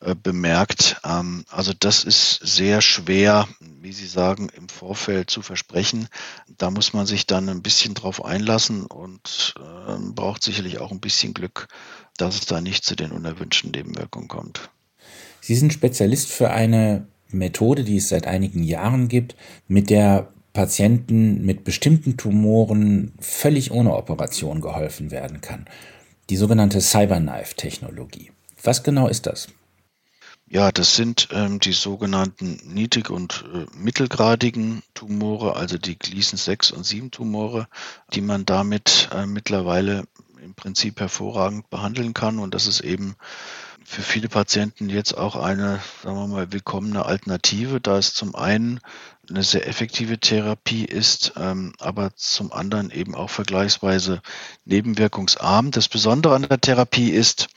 äh, 0.01 0.15
bemerkt. 0.15 0.97
Ähm, 1.03 1.45
also 1.49 1.73
das 1.77 2.03
ist 2.03 2.39
sehr 2.41 2.81
schwer, 2.81 3.47
wie 3.59 3.93
Sie 3.93 4.07
sagen, 4.07 4.49
im 4.55 4.69
Vorfeld 4.69 5.29
zu 5.29 5.41
versprechen. 5.41 6.07
Da 6.57 6.71
muss 6.71 6.93
man 6.93 7.05
sich 7.05 7.25
dann 7.25 7.49
ein 7.49 7.61
bisschen 7.61 7.93
drauf 7.93 8.23
einlassen 8.23 8.85
und 8.85 9.55
äh, 9.57 10.11
braucht 10.11 10.43
sicherlich 10.43 10.79
auch 10.79 10.91
ein 10.91 10.99
bisschen 10.99 11.33
Glück, 11.33 11.67
dass 12.17 12.35
es 12.35 12.45
da 12.45 12.61
nicht 12.61 12.85
zu 12.85 12.95
den 12.95 13.11
unerwünschten 13.11 13.71
Nebenwirkungen 13.71 14.27
kommt. 14.27 14.69
Sie 15.41 15.55
sind 15.55 15.73
Spezialist 15.73 16.31
für 16.31 16.51
eine 16.51 17.07
Methode, 17.29 17.83
die 17.83 17.97
es 17.97 18.09
seit 18.09 18.27
einigen 18.27 18.63
Jahren 18.63 19.07
gibt, 19.07 19.35
mit 19.67 19.89
der 19.89 20.32
Patienten 20.53 21.43
mit 21.43 21.63
bestimmten 21.63 22.15
Tumoren 22.15 23.13
völlig 23.19 23.71
ohne 23.71 23.95
Operation 23.95 24.61
geholfen 24.61 25.09
werden 25.09 25.41
kann. 25.41 25.65
Die 26.29 26.37
sogenannte 26.37 26.79
Cyberknife-Technologie. 26.79 28.31
Was 28.61 28.83
genau 28.83 29.07
ist 29.07 29.25
das? 29.25 29.47
Ja, 30.47 30.71
das 30.71 30.95
sind 30.95 31.29
ähm, 31.31 31.59
die 31.59 31.73
sogenannten 31.73 32.59
niedrig- 32.71 33.09
und 33.09 33.43
äh, 33.51 33.65
mittelgradigen 33.75 34.83
Tumore, 34.93 35.55
also 35.55 35.79
die 35.79 35.97
Gleason 35.97 36.37
6 36.37 36.71
und 36.71 36.85
7 36.85 37.09
Tumore, 37.09 37.67
die 38.13 38.21
man 38.21 38.45
damit 38.45 39.09
äh, 39.11 39.25
mittlerweile 39.25 40.03
im 40.43 40.53
Prinzip 40.53 40.99
hervorragend 40.99 41.71
behandeln 41.71 42.13
kann. 42.13 42.37
Und 42.37 42.53
das 42.53 42.67
ist 42.67 42.81
eben 42.81 43.15
für 43.93 44.01
viele 44.01 44.27
Patienten 44.27 44.89
jetzt 44.89 45.15
auch 45.15 45.35
eine, 45.35 45.79
sagen 46.03 46.17
wir 46.17 46.27
mal, 46.27 46.51
willkommene 46.51 47.05
Alternative, 47.05 47.79
da 47.79 47.99
es 47.99 48.15
zum 48.15 48.33
einen 48.33 48.79
eine 49.29 49.43
sehr 49.43 49.67
effektive 49.67 50.19
Therapie 50.19 50.83
ist, 50.83 51.33
ähm, 51.37 51.73
aber 51.79 52.15
zum 52.15 52.51
anderen 52.51 52.89
eben 52.89 53.13
auch 53.13 53.29
vergleichsweise 53.29 54.21
nebenwirkungsarm. 54.65 55.69
Das 55.69 55.87
Besondere 55.89 56.33
an 56.35 56.41
der 56.41 56.59
Therapie 56.59 57.11
ist, 57.11 57.49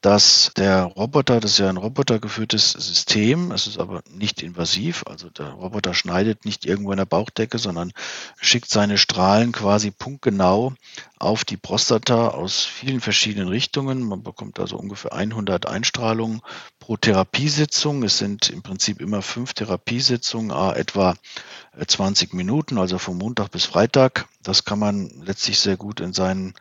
dass 0.00 0.52
der 0.56 0.84
Roboter, 0.84 1.40
das 1.40 1.52
ist 1.52 1.58
ja 1.58 1.68
ein 1.68 1.76
robotergeführtes 1.76 2.72
System, 2.72 3.50
es 3.50 3.66
ist 3.66 3.80
aber 3.80 4.02
nicht 4.08 4.42
invasiv, 4.42 5.04
also 5.06 5.28
der 5.28 5.48
Roboter 5.48 5.92
schneidet 5.92 6.44
nicht 6.44 6.66
irgendwo 6.66 6.92
in 6.92 6.98
der 6.98 7.04
Bauchdecke, 7.04 7.58
sondern 7.58 7.92
schickt 8.40 8.68
seine 8.68 8.96
Strahlen 8.96 9.50
quasi 9.50 9.90
punktgenau 9.90 10.74
auf 11.18 11.44
die 11.44 11.56
Prostata 11.56 12.28
aus 12.28 12.64
vielen 12.64 13.00
verschiedenen 13.00 13.48
Richtungen. 13.48 14.02
Man 14.02 14.22
bekommt 14.22 14.60
also 14.60 14.76
ungefähr 14.76 15.12
100 15.12 15.66
Einstrahlungen 15.66 16.42
pro 16.78 16.96
Therapiesitzung. 16.96 18.02
Es 18.02 18.18
sind 18.18 18.50
im 18.50 18.62
Prinzip 18.62 19.00
immer 19.00 19.22
fünf 19.22 19.52
Therapiesitzungen, 19.52 20.50
etwa 20.76 21.14
20 21.84 22.34
Minuten, 22.34 22.78
also 22.78 22.98
vom 22.98 23.18
Montag 23.18 23.50
bis 23.50 23.64
Freitag. 23.64 24.26
Das 24.42 24.64
kann 24.64 24.78
man 24.78 25.10
letztlich 25.24 25.58
sehr 25.58 25.76
gut 25.76 26.00
in 26.00 26.12
seinen 26.12 26.54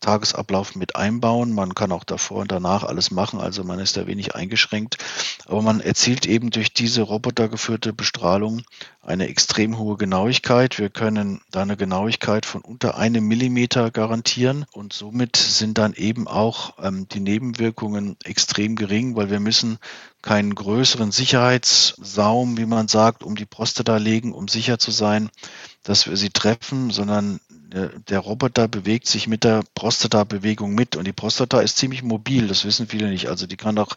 Tagesablauf 0.00 0.74
mit 0.76 0.96
einbauen. 0.96 1.52
Man 1.52 1.74
kann 1.74 1.90
auch 1.90 2.04
davor 2.04 2.42
und 2.42 2.52
danach 2.52 2.84
alles 2.84 3.10
machen, 3.10 3.40
also 3.40 3.64
man 3.64 3.78
ist 3.78 3.96
da 3.96 4.06
wenig 4.06 4.34
eingeschränkt. 4.34 4.98
Aber 5.46 5.62
man 5.62 5.80
erzielt 5.80 6.26
eben 6.26 6.50
durch 6.50 6.72
diese 6.72 7.02
robotergeführte 7.02 7.92
Bestrahlung 7.92 8.62
eine 9.06 9.28
extrem 9.28 9.78
hohe 9.78 9.96
Genauigkeit. 9.96 10.78
Wir 10.78 10.90
können 10.90 11.40
da 11.50 11.62
eine 11.62 11.76
Genauigkeit 11.76 12.46
von 12.46 12.62
unter 12.62 12.96
einem 12.96 13.26
Millimeter 13.26 13.90
garantieren 13.90 14.64
und 14.72 14.92
somit 14.92 15.36
sind 15.36 15.78
dann 15.78 15.92
eben 15.94 16.26
auch 16.26 16.74
ähm, 16.82 17.06
die 17.08 17.20
Nebenwirkungen 17.20 18.16
extrem 18.24 18.76
gering, 18.76 19.16
weil 19.16 19.30
wir 19.30 19.40
müssen 19.40 19.78
keinen 20.22 20.54
größeren 20.54 21.12
Sicherheitssaum, 21.12 22.56
wie 22.56 22.66
man 22.66 22.88
sagt, 22.88 23.22
um 23.22 23.36
die 23.36 23.46
Prostata 23.46 23.98
legen, 23.98 24.32
um 24.32 24.48
sicher 24.48 24.78
zu 24.78 24.90
sein, 24.90 25.30
dass 25.82 26.08
wir 26.08 26.16
sie 26.16 26.30
treffen, 26.30 26.90
sondern 26.90 27.40
der 28.08 28.20
Roboter 28.20 28.68
bewegt 28.68 29.06
sich 29.08 29.26
mit 29.26 29.42
der 29.42 29.62
Prostata-Bewegung 29.74 30.74
mit 30.74 30.94
und 30.96 31.06
die 31.06 31.12
Prostata 31.12 31.60
ist 31.60 31.76
ziemlich 31.76 32.02
mobil, 32.02 32.46
das 32.46 32.64
wissen 32.64 32.86
viele 32.86 33.08
nicht. 33.08 33.28
Also 33.28 33.46
die 33.46 33.56
kann 33.56 33.78
auch 33.78 33.96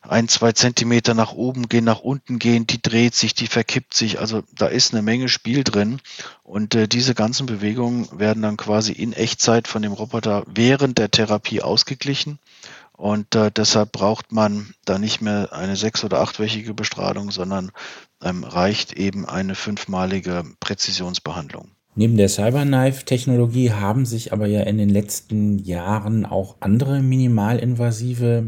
ein, 0.00 0.28
zwei 0.28 0.52
Zentimeter 0.52 1.12
nach 1.14 1.32
oben 1.32 1.68
gehen, 1.68 1.84
nach 1.84 2.00
unten 2.00 2.38
gehen, 2.38 2.66
die 2.66 2.80
dreht 2.80 3.14
sich, 3.14 3.34
die 3.34 3.48
verkippt 3.48 3.94
sich. 3.94 4.18
Also 4.18 4.44
da 4.54 4.66
ist 4.66 4.92
eine 4.92 5.02
Menge 5.02 5.28
Spiel 5.28 5.62
drin 5.62 6.00
und 6.42 6.74
äh, 6.74 6.88
diese 6.88 7.14
ganzen 7.14 7.46
Bewegungen 7.46 8.08
werden 8.18 8.42
dann 8.42 8.56
quasi 8.56 8.92
in 8.92 9.12
Echtzeit 9.12 9.68
von 9.68 9.82
dem 9.82 9.92
Roboter 9.92 10.44
während 10.46 10.98
der 10.98 11.10
Therapie 11.10 11.60
ausgeglichen. 11.60 12.38
Und 12.92 13.34
äh, 13.34 13.50
deshalb 13.50 13.90
braucht 13.90 14.32
man 14.32 14.74
da 14.84 14.98
nicht 14.98 15.20
mehr 15.20 15.52
eine 15.52 15.76
sechs- 15.76 16.04
oder 16.04 16.20
achtwöchige 16.20 16.72
Bestrahlung, 16.72 17.30
sondern 17.30 17.72
ähm, 18.22 18.44
reicht 18.44 18.92
eben 18.92 19.26
eine 19.26 19.56
fünfmalige 19.56 20.44
Präzisionsbehandlung. 20.60 21.71
Neben 21.94 22.16
der 22.16 22.28
Cyberknife-Technologie 22.28 23.72
haben 23.72 24.06
sich 24.06 24.32
aber 24.32 24.46
ja 24.46 24.62
in 24.62 24.78
den 24.78 24.88
letzten 24.88 25.58
Jahren 25.58 26.24
auch 26.24 26.56
andere 26.60 27.00
minimalinvasive 27.00 28.46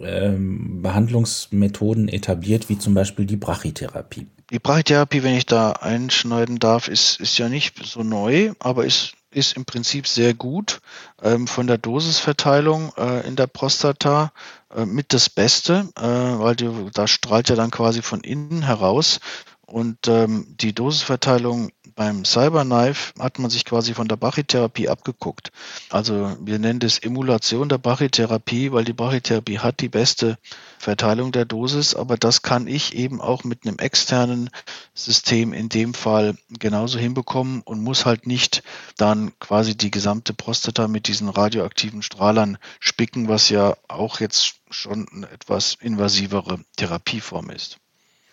ähm, 0.00 0.82
Behandlungsmethoden 0.82 2.08
etabliert, 2.08 2.68
wie 2.68 2.78
zum 2.78 2.94
Beispiel 2.94 3.24
die 3.24 3.36
Brachytherapie. 3.36 4.26
Die 4.50 4.58
Brachytherapie, 4.58 5.22
wenn 5.22 5.36
ich 5.36 5.46
da 5.46 5.72
einschneiden 5.72 6.58
darf, 6.58 6.88
ist, 6.88 7.20
ist 7.20 7.38
ja 7.38 7.48
nicht 7.48 7.86
so 7.86 8.02
neu, 8.02 8.52
aber 8.58 8.84
ist, 8.84 9.14
ist 9.30 9.56
im 9.56 9.64
Prinzip 9.64 10.08
sehr 10.08 10.34
gut 10.34 10.80
ähm, 11.22 11.46
von 11.46 11.68
der 11.68 11.78
Dosisverteilung 11.78 12.92
äh, 12.98 13.26
in 13.26 13.36
der 13.36 13.46
Prostata 13.46 14.32
äh, 14.74 14.84
mit 14.84 15.12
das 15.12 15.30
Beste, 15.30 15.88
äh, 15.96 16.02
weil 16.02 16.56
die, 16.56 16.68
da 16.92 17.06
strahlt 17.06 17.48
ja 17.48 17.54
dann 17.54 17.70
quasi 17.70 18.02
von 18.02 18.20
innen 18.20 18.62
heraus 18.62 19.20
und 19.66 20.06
ähm, 20.08 20.46
die 20.60 20.74
Dosisverteilung 20.74 21.70
beim 21.94 22.24
Cyberknife 22.24 23.12
hat 23.18 23.38
man 23.38 23.50
sich 23.50 23.64
quasi 23.64 23.94
von 23.94 24.08
der 24.08 24.16
Brachytherapie 24.16 24.88
abgeguckt. 24.88 25.50
Also 25.90 26.36
wir 26.40 26.58
nennen 26.58 26.80
das 26.80 26.98
Emulation 26.98 27.68
der 27.68 27.78
Brachytherapie, 27.78 28.72
weil 28.72 28.84
die 28.84 28.92
Brachytherapie 28.92 29.58
hat 29.58 29.80
die 29.80 29.88
beste 29.88 30.38
Verteilung 30.78 31.32
der 31.32 31.44
Dosis, 31.44 31.94
aber 31.94 32.16
das 32.16 32.42
kann 32.42 32.66
ich 32.66 32.94
eben 32.94 33.20
auch 33.20 33.44
mit 33.44 33.66
einem 33.66 33.78
externen 33.78 34.50
System 34.94 35.52
in 35.52 35.68
dem 35.68 35.94
Fall 35.94 36.36
genauso 36.48 36.98
hinbekommen 36.98 37.62
und 37.62 37.82
muss 37.82 38.06
halt 38.06 38.26
nicht 38.26 38.62
dann 38.96 39.32
quasi 39.38 39.76
die 39.76 39.90
gesamte 39.90 40.34
Prostata 40.34 40.88
mit 40.88 41.08
diesen 41.08 41.28
radioaktiven 41.28 42.02
Strahlern 42.02 42.58
spicken, 42.80 43.28
was 43.28 43.48
ja 43.48 43.76
auch 43.88 44.20
jetzt 44.20 44.56
schon 44.70 45.06
eine 45.08 45.30
etwas 45.30 45.76
invasivere 45.80 46.60
Therapieform 46.76 47.50
ist. 47.50 47.78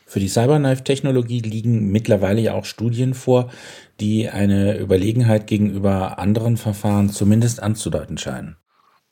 Für 0.10 0.20
die 0.20 0.28
Cyberknife-Technologie 0.28 1.42
liegen 1.42 1.92
mittlerweile 1.92 2.42
ja 2.42 2.54
auch 2.56 2.66
Studien 2.66 3.14
vor, 3.14 3.52
die 4.00 4.28
eine 4.28 4.76
Überlegenheit 4.76 5.46
gegenüber 5.46 6.18
anderen 6.18 6.58
Verfahren 6.58 7.12
zumindest 7.12 7.62
anzudeuten 7.62 8.18
scheinen. 8.18 8.58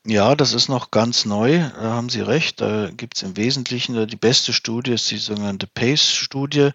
Ja, 0.07 0.35
das 0.35 0.53
ist 0.53 0.69
noch 0.69 0.89
ganz 0.89 1.25
neu, 1.25 1.59
da 1.59 1.91
haben 1.91 2.09
Sie 2.09 2.21
recht. 2.21 2.61
Da 2.61 2.89
gibt 2.89 3.15
es 3.17 3.21
im 3.23 3.37
Wesentlichen 3.37 3.95
äh, 3.95 4.07
die 4.07 4.15
beste 4.15 4.53
Studie, 4.53 4.93
ist 4.93 5.11
die 5.11 5.17
sogenannte 5.17 5.67
PACE-Studie, 5.67 6.71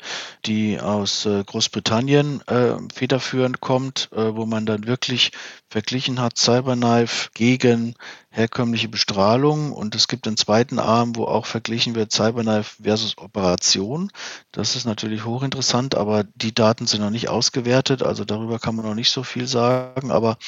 die 0.46 0.78
aus 0.78 1.26
äh, 1.26 1.42
Großbritannien 1.42 2.46
äh, 2.46 2.74
federführend 2.94 3.60
kommt, 3.60 4.08
äh, 4.12 4.36
wo 4.36 4.46
man 4.46 4.66
dann 4.66 4.86
wirklich 4.86 5.32
verglichen 5.68 6.20
hat 6.20 6.38
Cyberknife 6.38 7.30
gegen 7.34 7.94
herkömmliche 8.32 8.88
Bestrahlung 8.88 9.72
und 9.72 9.94
es 9.94 10.08
gibt 10.08 10.26
einen 10.26 10.38
zweiten 10.38 10.78
Arm, 10.78 11.16
wo 11.16 11.24
auch 11.26 11.44
verglichen 11.44 11.94
wird 11.94 12.12
Cyberknife 12.12 12.82
versus 12.82 13.18
Operation. 13.18 14.10
Das 14.52 14.74
ist 14.74 14.86
natürlich 14.86 15.26
hochinteressant, 15.26 15.94
aber 15.94 16.24
die 16.34 16.54
Daten 16.54 16.86
sind 16.86 17.02
noch 17.02 17.10
nicht 17.10 17.28
ausgewertet, 17.28 18.02
also 18.02 18.24
darüber 18.24 18.58
kann 18.58 18.74
man 18.74 18.86
noch 18.86 18.94
nicht 18.94 19.10
so 19.10 19.22
viel 19.22 19.46
sagen, 19.46 20.10
aber 20.10 20.38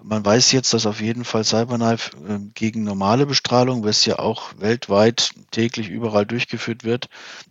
man 0.00 0.24
weiß 0.24 0.52
jetzt, 0.52 0.72
dass 0.72 0.86
auf 0.86 1.00
jeden 1.00 1.24
Fall 1.24 1.42
Cyberknife 1.42 2.16
äh, 2.28 2.38
gegen 2.54 2.84
normale 2.84 3.26
Bestrahlung, 3.26 3.84
was 3.84 4.04
ja 4.06 4.20
auch 4.20 4.52
weltweit 4.58 5.32
täglich 5.50 5.88
überall 5.88 6.24
durchgeführt 6.24 6.84
wird, 6.84 7.08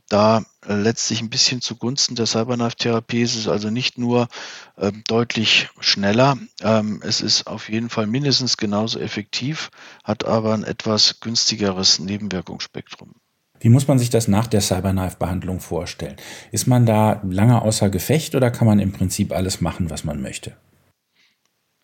da 0.07 0.43
letztlich 0.65 1.21
ein 1.21 1.29
bisschen 1.29 1.61
zugunsten 1.61 2.15
der 2.15 2.25
Cyberknife-Therapie 2.25 3.21
ist 3.21 3.35
es 3.35 3.47
also 3.47 3.69
nicht 3.69 3.97
nur 3.97 4.27
äh, 4.77 4.91
deutlich 5.07 5.69
schneller, 5.79 6.37
ähm, 6.61 7.01
es 7.03 7.21
ist 7.21 7.47
auf 7.47 7.69
jeden 7.69 7.89
Fall 7.89 8.07
mindestens 8.07 8.57
genauso 8.57 8.99
effektiv, 8.99 9.69
hat 10.03 10.25
aber 10.25 10.53
ein 10.53 10.63
etwas 10.63 11.19
günstigeres 11.19 11.99
Nebenwirkungsspektrum. 11.99 13.13
Wie 13.59 13.69
muss 13.69 13.87
man 13.87 13.99
sich 13.99 14.09
das 14.09 14.27
nach 14.27 14.47
der 14.47 14.61
Cyberknife-Behandlung 14.61 15.59
vorstellen? 15.59 16.15
Ist 16.51 16.65
man 16.65 16.87
da 16.87 17.21
lange 17.23 17.61
außer 17.61 17.91
Gefecht 17.91 18.33
oder 18.33 18.49
kann 18.49 18.67
man 18.67 18.79
im 18.79 18.91
Prinzip 18.91 19.31
alles 19.31 19.61
machen, 19.61 19.91
was 19.91 20.03
man 20.03 20.19
möchte? 20.19 20.53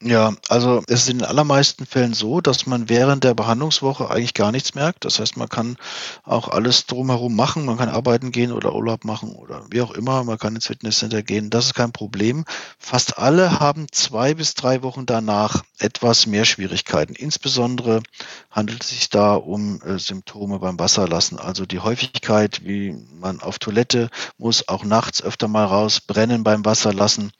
Ja, 0.03 0.35
also 0.47 0.83
es 0.87 1.01
ist 1.01 1.09
in 1.09 1.17
den 1.19 1.27
allermeisten 1.27 1.87
Fällen 1.87 2.13
so, 2.13 2.39
dass 2.39 2.67
man 2.67 2.87
während 2.87 3.23
der 3.23 3.33
Behandlungswoche 3.33 4.11
eigentlich 4.11 4.35
gar 4.35 4.51
nichts 4.51 4.75
merkt. 4.75 5.05
Das 5.05 5.19
heißt, 5.19 5.37
man 5.37 5.49
kann 5.49 5.75
auch 6.23 6.49
alles 6.49 6.85
drumherum 6.85 7.35
machen. 7.35 7.65
Man 7.65 7.77
kann 7.77 7.89
arbeiten 7.89 8.31
gehen 8.31 8.51
oder 8.51 8.75
Urlaub 8.75 9.05
machen 9.05 9.31
oder 9.31 9.65
wie 9.71 9.81
auch 9.81 9.89
immer. 9.89 10.23
Man 10.23 10.37
kann 10.37 10.53
ins 10.53 10.67
Fitnesscenter 10.67 11.23
gehen. 11.23 11.49
Das 11.49 11.65
ist 11.65 11.73
kein 11.73 11.93
Problem. 11.93 12.45
Fast 12.77 13.17
alle 13.17 13.59
haben 13.59 13.87
zwei 13.91 14.35
bis 14.35 14.53
drei 14.53 14.83
Wochen 14.83 15.07
danach 15.07 15.63
etwas 15.79 16.27
mehr 16.27 16.45
Schwierigkeiten. 16.45 17.15
Insbesondere 17.15 18.03
handelt 18.51 18.83
es 18.83 18.89
sich 18.89 19.09
da 19.09 19.33
um 19.33 19.81
äh, 19.81 19.97
Symptome 19.97 20.59
beim 20.59 20.77
Wasserlassen. 20.77 21.39
Also 21.39 21.65
die 21.65 21.79
Häufigkeit, 21.79 22.63
wie 22.63 22.95
man 23.19 23.41
auf 23.41 23.57
Toilette 23.57 24.11
muss, 24.37 24.67
auch 24.67 24.83
nachts 24.83 25.23
öfter 25.23 25.47
mal 25.47 25.65
raus, 25.65 26.01
brennen 26.01 26.43
beim 26.43 26.63
Wasserlassen. 26.65 27.31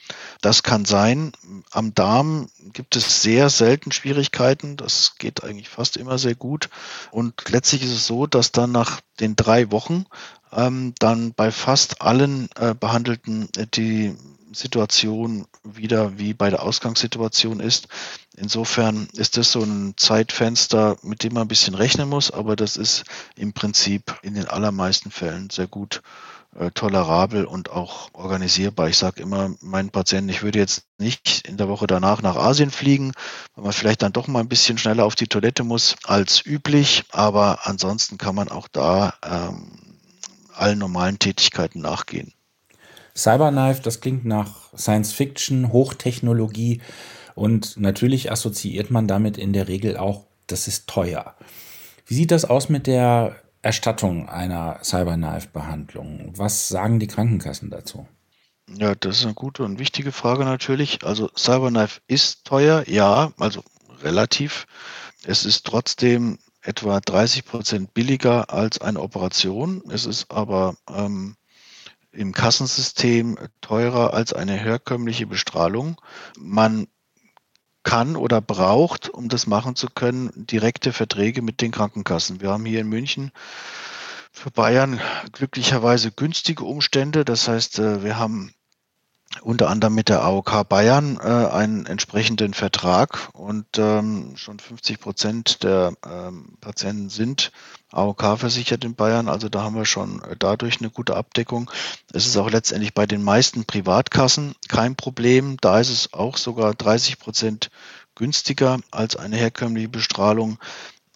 Das 0.41 0.63
kann 0.63 0.85
sein. 0.85 1.33
Am 1.71 1.93
Darm 1.93 2.46
gibt 2.73 2.95
es 2.95 3.21
sehr 3.21 3.49
selten 3.49 3.91
Schwierigkeiten. 3.91 4.77
Das 4.77 5.15
geht 5.17 5.43
eigentlich 5.43 5.69
fast 5.69 5.97
immer 5.97 6.17
sehr 6.17 6.35
gut. 6.35 6.69
Und 7.11 7.49
letztlich 7.49 7.83
ist 7.83 7.91
es 7.91 8.07
so, 8.07 8.27
dass 8.27 8.51
dann 8.51 8.71
nach 8.71 9.01
den 9.19 9.35
drei 9.35 9.71
Wochen 9.71 10.05
ähm, 10.51 10.93
dann 10.99 11.33
bei 11.33 11.51
fast 11.51 12.01
allen 12.01 12.49
äh, 12.55 12.73
Behandelten 12.73 13.49
äh, 13.57 13.67
die 13.67 14.15
Situation 14.53 15.45
wieder 15.63 16.17
wie 16.17 16.33
bei 16.33 16.49
der 16.49 16.63
Ausgangssituation 16.63 17.59
ist. 17.59 17.87
Insofern 18.35 19.07
ist 19.13 19.37
das 19.37 19.51
so 19.51 19.61
ein 19.61 19.93
Zeitfenster, 19.97 20.97
mit 21.01 21.23
dem 21.23 21.33
man 21.33 21.43
ein 21.43 21.47
bisschen 21.47 21.75
rechnen 21.75 22.09
muss, 22.09 22.31
aber 22.31 22.55
das 22.55 22.77
ist 22.77 23.03
im 23.35 23.53
Prinzip 23.53 24.17
in 24.21 24.35
den 24.35 24.47
allermeisten 24.47 25.11
Fällen 25.11 25.49
sehr 25.49 25.67
gut 25.67 26.01
tolerabel 26.73 27.45
und 27.45 27.69
auch 27.71 28.09
organisierbar. 28.13 28.89
Ich 28.89 28.97
sage 28.97 29.21
immer 29.21 29.53
meinen 29.61 29.89
Patienten, 29.89 30.29
ich 30.29 30.41
würde 30.41 30.59
jetzt 30.59 30.83
nicht 30.97 31.47
in 31.47 31.57
der 31.57 31.69
Woche 31.69 31.87
danach 31.87 32.21
nach 32.21 32.35
Asien 32.35 32.71
fliegen, 32.71 33.13
weil 33.55 33.65
man 33.65 33.73
vielleicht 33.73 34.01
dann 34.01 34.13
doch 34.13 34.27
mal 34.27 34.39
ein 34.39 34.49
bisschen 34.49 34.77
schneller 34.77 35.05
auf 35.05 35.15
die 35.15 35.27
Toilette 35.27 35.63
muss 35.63 35.95
als 36.03 36.45
üblich, 36.45 37.03
aber 37.11 37.67
ansonsten 37.67 38.17
kann 38.17 38.35
man 38.35 38.49
auch 38.49 38.67
da 38.67 39.13
ähm, 39.23 39.99
allen 40.53 40.79
normalen 40.79 41.19
Tätigkeiten 41.19 41.81
nachgehen. 41.81 42.33
Cyberknife, 43.15 43.81
das 43.81 44.01
klingt 44.01 44.25
nach 44.25 44.73
Science 44.75 45.11
Fiction, 45.11 45.71
Hochtechnologie 45.71 46.81
und 47.35 47.77
natürlich 47.77 48.31
assoziiert 48.31 48.89
man 48.89 49.07
damit 49.07 49.37
in 49.37 49.53
der 49.53 49.67
Regel 49.67 49.97
auch, 49.97 50.25
das 50.47 50.67
ist 50.67 50.87
teuer. 50.87 51.35
Wie 52.05 52.15
sieht 52.15 52.31
das 52.31 52.45
aus 52.45 52.69
mit 52.69 52.87
der 52.87 53.35
Erstattung 53.61 54.29
einer 54.29 54.79
Cyberknife-Behandlung? 54.83 56.33
Was 56.35 56.67
sagen 56.67 56.99
die 56.99 57.07
Krankenkassen 57.07 57.69
dazu? 57.69 58.07
Ja, 58.69 58.95
das 58.95 59.19
ist 59.19 59.25
eine 59.25 59.33
gute 59.33 59.63
und 59.63 59.79
wichtige 59.79 60.11
Frage 60.11 60.43
natürlich. 60.43 61.03
Also 61.03 61.29
Cyberknife 61.37 62.01
ist 62.07 62.45
teuer, 62.45 62.83
ja, 62.87 63.31
also 63.39 63.63
relativ. 64.01 64.67
Es 65.25 65.45
ist 65.45 65.65
trotzdem 65.65 66.37
etwa 66.61 66.99
30 66.99 67.45
Prozent 67.45 67.93
billiger 67.93 68.51
als 68.51 68.81
eine 68.81 69.01
Operation. 69.01 69.81
Es 69.89 70.05
ist 70.05 70.31
aber 70.31 70.75
ähm, 70.93 71.35
im 72.11 72.33
Kassensystem 72.33 73.37
teurer 73.61 74.13
als 74.13 74.33
eine 74.33 74.53
herkömmliche 74.53 75.27
Bestrahlung. 75.27 76.01
Man 76.37 76.87
kann 77.87 78.17
oder 78.17 78.41
braucht, 78.41 79.07
um 79.07 79.29
das 79.29 79.47
machen 79.47 79.77
zu 79.77 79.87
können, 79.87 80.29
direkte 80.35 80.91
Verträge 80.91 81.41
mit 81.41 81.61
den 81.61 81.71
Krankenkassen. 81.71 82.41
Wir 82.41 82.49
haben 82.49 82.65
hier 82.65 82.81
in 82.81 82.89
München 82.89 83.31
für 84.33 84.51
Bayern 84.51 84.99
glücklicherweise 85.31 86.11
günstige 86.11 86.65
Umstände. 86.65 87.23
Das 87.23 87.47
heißt, 87.47 87.79
äh, 87.79 88.03
wir 88.03 88.19
haben 88.19 88.51
unter 89.41 89.69
anderem 89.69 89.93
mit 89.93 90.09
der 90.09 90.23
AOK 90.23 90.67
Bayern 90.67 91.19
äh, 91.21 91.27
einen 91.27 91.85
entsprechenden 91.85 92.53
Vertrag 92.53 93.29
und 93.33 93.65
ähm, 93.77 94.33
schon 94.35 94.59
50 94.59 94.99
Prozent 94.99 95.63
der 95.63 95.93
ähm, 96.05 96.57
Patienten 96.61 97.09
sind 97.09 97.51
AOK 97.91 98.39
versichert 98.39 98.83
in 98.83 98.95
Bayern. 98.95 99.29
Also 99.29 99.49
da 99.49 99.63
haben 99.63 99.75
wir 99.75 99.85
schon 99.85 100.21
äh, 100.23 100.35
dadurch 100.37 100.79
eine 100.79 100.89
gute 100.89 101.15
Abdeckung. 101.15 101.69
Es 102.13 102.25
ist 102.25 102.37
auch 102.37 102.49
letztendlich 102.49 102.93
bei 102.93 103.05
den 103.05 103.23
meisten 103.23 103.65
Privatkassen 103.65 104.55
kein 104.67 104.95
Problem. 104.95 105.57
Da 105.61 105.79
ist 105.79 105.89
es 105.89 106.13
auch 106.13 106.37
sogar 106.37 106.73
30 106.73 107.19
Prozent 107.19 107.69
günstiger 108.15 108.79
als 108.91 109.15
eine 109.15 109.37
herkömmliche 109.37 109.89
Bestrahlung. 109.89 110.57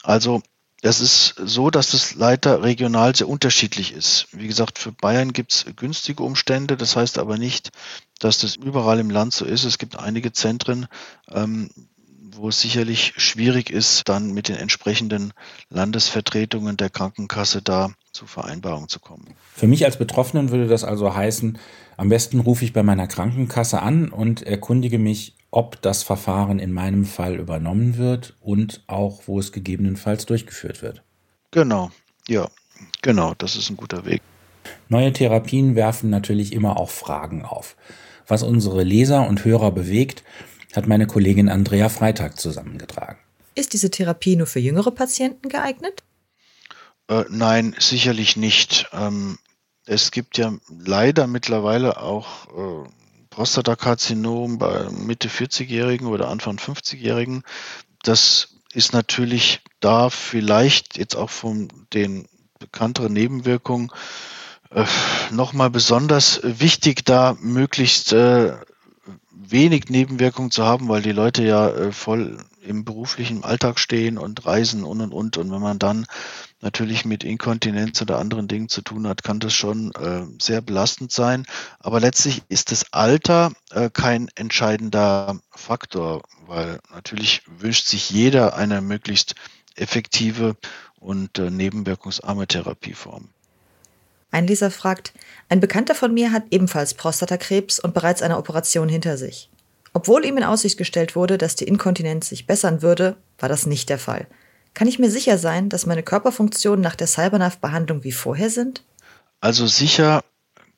Also 0.04 0.42
es 0.84 1.00
ist 1.00 1.36
so, 1.38 1.70
dass 1.70 1.92
das 1.92 2.16
leider 2.16 2.64
regional 2.64 3.16
sehr 3.16 3.30
unterschiedlich 3.30 3.94
ist. 3.94 4.28
Wie 4.32 4.48
gesagt, 4.48 4.80
für 4.80 4.92
Bayern 4.92 5.32
gibt 5.32 5.54
es 5.54 5.66
günstige 5.76 6.24
Umstände. 6.24 6.76
Das 6.76 6.96
heißt 6.96 7.20
aber 7.20 7.38
nicht, 7.38 7.70
dass 8.22 8.38
das 8.38 8.56
überall 8.56 9.00
im 9.00 9.10
Land 9.10 9.34
so 9.34 9.46
ist. 9.46 9.64
Es 9.64 9.78
gibt 9.78 10.00
einige 10.00 10.32
Zentren, 10.32 10.88
ähm, 11.30 11.70
wo 12.34 12.50
es 12.50 12.62
sicherlich 12.62 13.14
schwierig 13.18 13.70
ist, 13.70 14.08
dann 14.08 14.34
mit 14.34 14.48
den 14.48 14.56
entsprechenden 14.56 15.34
Landesvertretungen 15.70 16.78
der 16.78 16.90
Krankenkasse 16.90 17.62
da 17.62 17.92
zu 18.12 18.26
Vereinbarungen 18.26 18.90
zu 18.90 19.00
kommen. 19.00 19.26
Für 19.54 19.68
mich 19.68 19.86
als 19.86 19.98
Betroffenen 19.98 20.50
würde 20.50 20.68
das 20.68 20.84
also 20.84 21.14
heißen, 21.14 21.58
am 21.98 22.10
besten 22.10 22.40
rufe 22.40 22.64
ich 22.64 22.74
bei 22.74 22.84
meiner 22.84 23.08
Krankenkasse 23.08 23.82
an 23.82 24.10
und 24.10 24.44
erkundige 24.44 24.98
mich, 24.98 25.36
ob 25.50 25.82
das 25.82 26.04
Verfahren 26.04 26.60
in 26.60 26.72
meinem 26.72 27.06
Fall 27.06 27.36
übernommen 27.36 27.98
wird 27.98 28.36
und 28.40 28.84
auch, 28.88 29.24
wo 29.28 29.40
es 29.40 29.52
gegebenenfalls 29.52 30.26
durchgeführt 30.26 30.82
wird. 30.82 31.04
Genau, 31.52 31.92
ja, 32.28 32.50
genau, 33.02 33.34
das 33.38 33.58
ist 33.58 33.70
ein 33.70 33.78
guter 33.78 34.06
Weg. 34.06 34.22
Neue 34.88 35.12
Therapien 35.12 35.76
werfen 35.76 36.10
natürlich 36.10 36.54
immer 36.54 36.78
auch 36.78 36.90
Fragen 36.90 37.44
auf. 37.44 37.76
Was 38.28 38.44
unsere 38.44 38.84
Leser 38.84 39.28
und 39.28 39.46
Hörer 39.46 39.72
bewegt, 39.72 40.24
hat 40.74 40.88
meine 40.88 41.08
Kollegin 41.08 41.50
Andrea 41.50 41.90
Freitag 41.90 42.40
zusammengetragen. 42.40 43.18
Ist 43.56 43.74
diese 43.74 43.92
Therapie 43.92 44.36
nur 44.36 44.48
für 44.48 44.60
jüngere 44.60 44.92
Patienten 44.92 45.50
geeignet? 45.50 46.04
Äh, 47.08 47.26
nein, 47.30 47.76
sicherlich 47.78 48.38
nicht. 48.38 48.90
Ähm, 48.94 49.38
es 49.86 50.12
gibt 50.12 50.38
ja 50.38 50.54
leider 50.70 51.28
mittlerweile 51.28 52.02
auch 52.02 52.86
äh, 52.86 52.90
Prostatakarzinom 53.30 54.58
bei 54.58 54.90
Mitte 54.90 55.28
40-Jährigen 55.28 56.08
oder 56.08 56.30
Anfang 56.30 56.58
50-Jährigen. 56.58 57.44
Das 58.04 58.56
ist 58.74 58.94
natürlich 58.94 59.62
da 59.80 60.10
vielleicht 60.10 60.98
jetzt 60.98 61.16
auch 61.16 61.30
von 61.30 61.68
den 61.94 62.28
bekannteren 62.60 63.14
Nebenwirkungen 63.14 63.92
äh, 64.72 64.86
nochmal 65.32 65.70
besonders 65.70 66.40
wichtig, 66.44 67.06
da 67.06 67.36
möglichst 67.40 68.14
äh, 68.14 68.58
wenig 69.32 69.90
Nebenwirkungen 69.90 70.52
zu 70.52 70.66
haben, 70.66 70.88
weil 70.88 71.02
die 71.02 71.12
Leute 71.12 71.44
ja 71.44 71.70
äh, 71.70 71.92
voll 71.92 72.38
im 72.64 72.86
beruflichen 72.86 73.44
Alltag 73.44 73.80
stehen 73.80 74.18
und 74.18 74.46
reisen 74.46 74.84
und 74.84 75.02
und 75.02 75.14
und. 75.14 75.38
Und 75.38 75.52
wenn 75.52 75.62
man 75.62 75.80
dann 75.80 76.06
natürlich 76.62 77.06
mit 77.06 77.24
Inkontinenz 77.24 78.02
oder 78.02 78.20
anderen 78.20 78.48
Dingen 78.48 78.70
zu 78.70 78.82
tun 78.82 79.08
hat, 79.08 79.24
kann 79.24 79.40
das 79.40 79.54
schon 79.54 79.92
äh, 79.96 80.24
sehr 80.40 80.62
belastend 80.62 81.12
sein. 81.12 81.46
Aber 81.80 82.00
letztlich 82.00 82.44
ist 82.50 82.72
das 82.72 82.94
Alter 82.94 83.52
äh, 83.72 83.90
kein 83.92 84.30
entscheidender 84.36 85.40
Faktor, 85.50 86.22
weil 86.46 86.80
natürlich 86.94 87.42
wünscht 87.48 87.88
sich 87.88 88.10
jeder 88.10 88.56
eine 88.56 88.82
möglichst 88.82 89.36
effektive 89.76 90.56
und 91.00 91.40
äh, 91.40 91.50
nebenwirkungsarme 91.50 92.48
Therapieform. 92.48 93.30
Ein 94.32 94.48
Leser 94.48 94.72
fragt, 94.72 95.13
ein 95.50 95.60
Bekannter 95.60 95.94
von 95.94 96.13
mir 96.13 96.32
hat 96.32 96.46
ebenfalls 96.52 96.94
Prostatakrebs 96.94 97.80
und 97.80 97.94
bereits 97.94 98.22
eine 98.22 98.38
Operation 98.38 98.89
hinter 98.89 99.17
sich. 99.17 99.50
Obwohl 99.94 100.26
ihm 100.26 100.38
in 100.38 100.44
Aussicht 100.46 100.78
gestellt 100.78 101.15
wurde, 101.15 101.38
dass 101.38 101.56
die 101.56 101.65
Inkontinenz 101.65 102.30
sich 102.30 102.48
bessern 102.48 102.82
würde, 102.82 103.17
war 103.38 103.50
das 103.50 103.65
nicht 103.65 103.89
der 103.89 104.00
Fall. 104.00 104.28
Kann 104.74 104.88
ich 104.88 105.00
mir 105.00 105.12
sicher 105.12 105.38
sein, 105.38 105.67
dass 105.67 105.86
meine 105.86 106.04
Körperfunktionen 106.04 106.82
nach 106.82 106.96
der 106.96 107.08
Cyberknife-Behandlung 107.08 108.06
wie 108.06 108.13
vorher 108.13 108.50
sind? 108.50 108.84
Also 109.41 109.67
sicher 109.67 110.24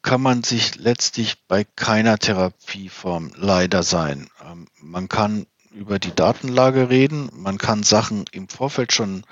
kann 0.01 0.21
man 0.21 0.41
sich 0.41 0.75
letztlich 0.75 1.35
bei 1.47 1.63
keiner 1.75 2.17
Therapieform 2.17 3.31
leider 3.35 3.83
sein. 3.83 4.29
Ähm, 4.43 4.67
man 4.81 5.09
kann 5.09 5.45
über 5.71 5.99
die 5.99 6.13
Datenlage 6.13 6.89
reden, 6.89 7.29
man 7.33 7.57
kann 7.57 7.83
Sachen 7.83 8.25
im 8.31 8.47
Vorfeld 8.47 8.93
schon 8.93 9.23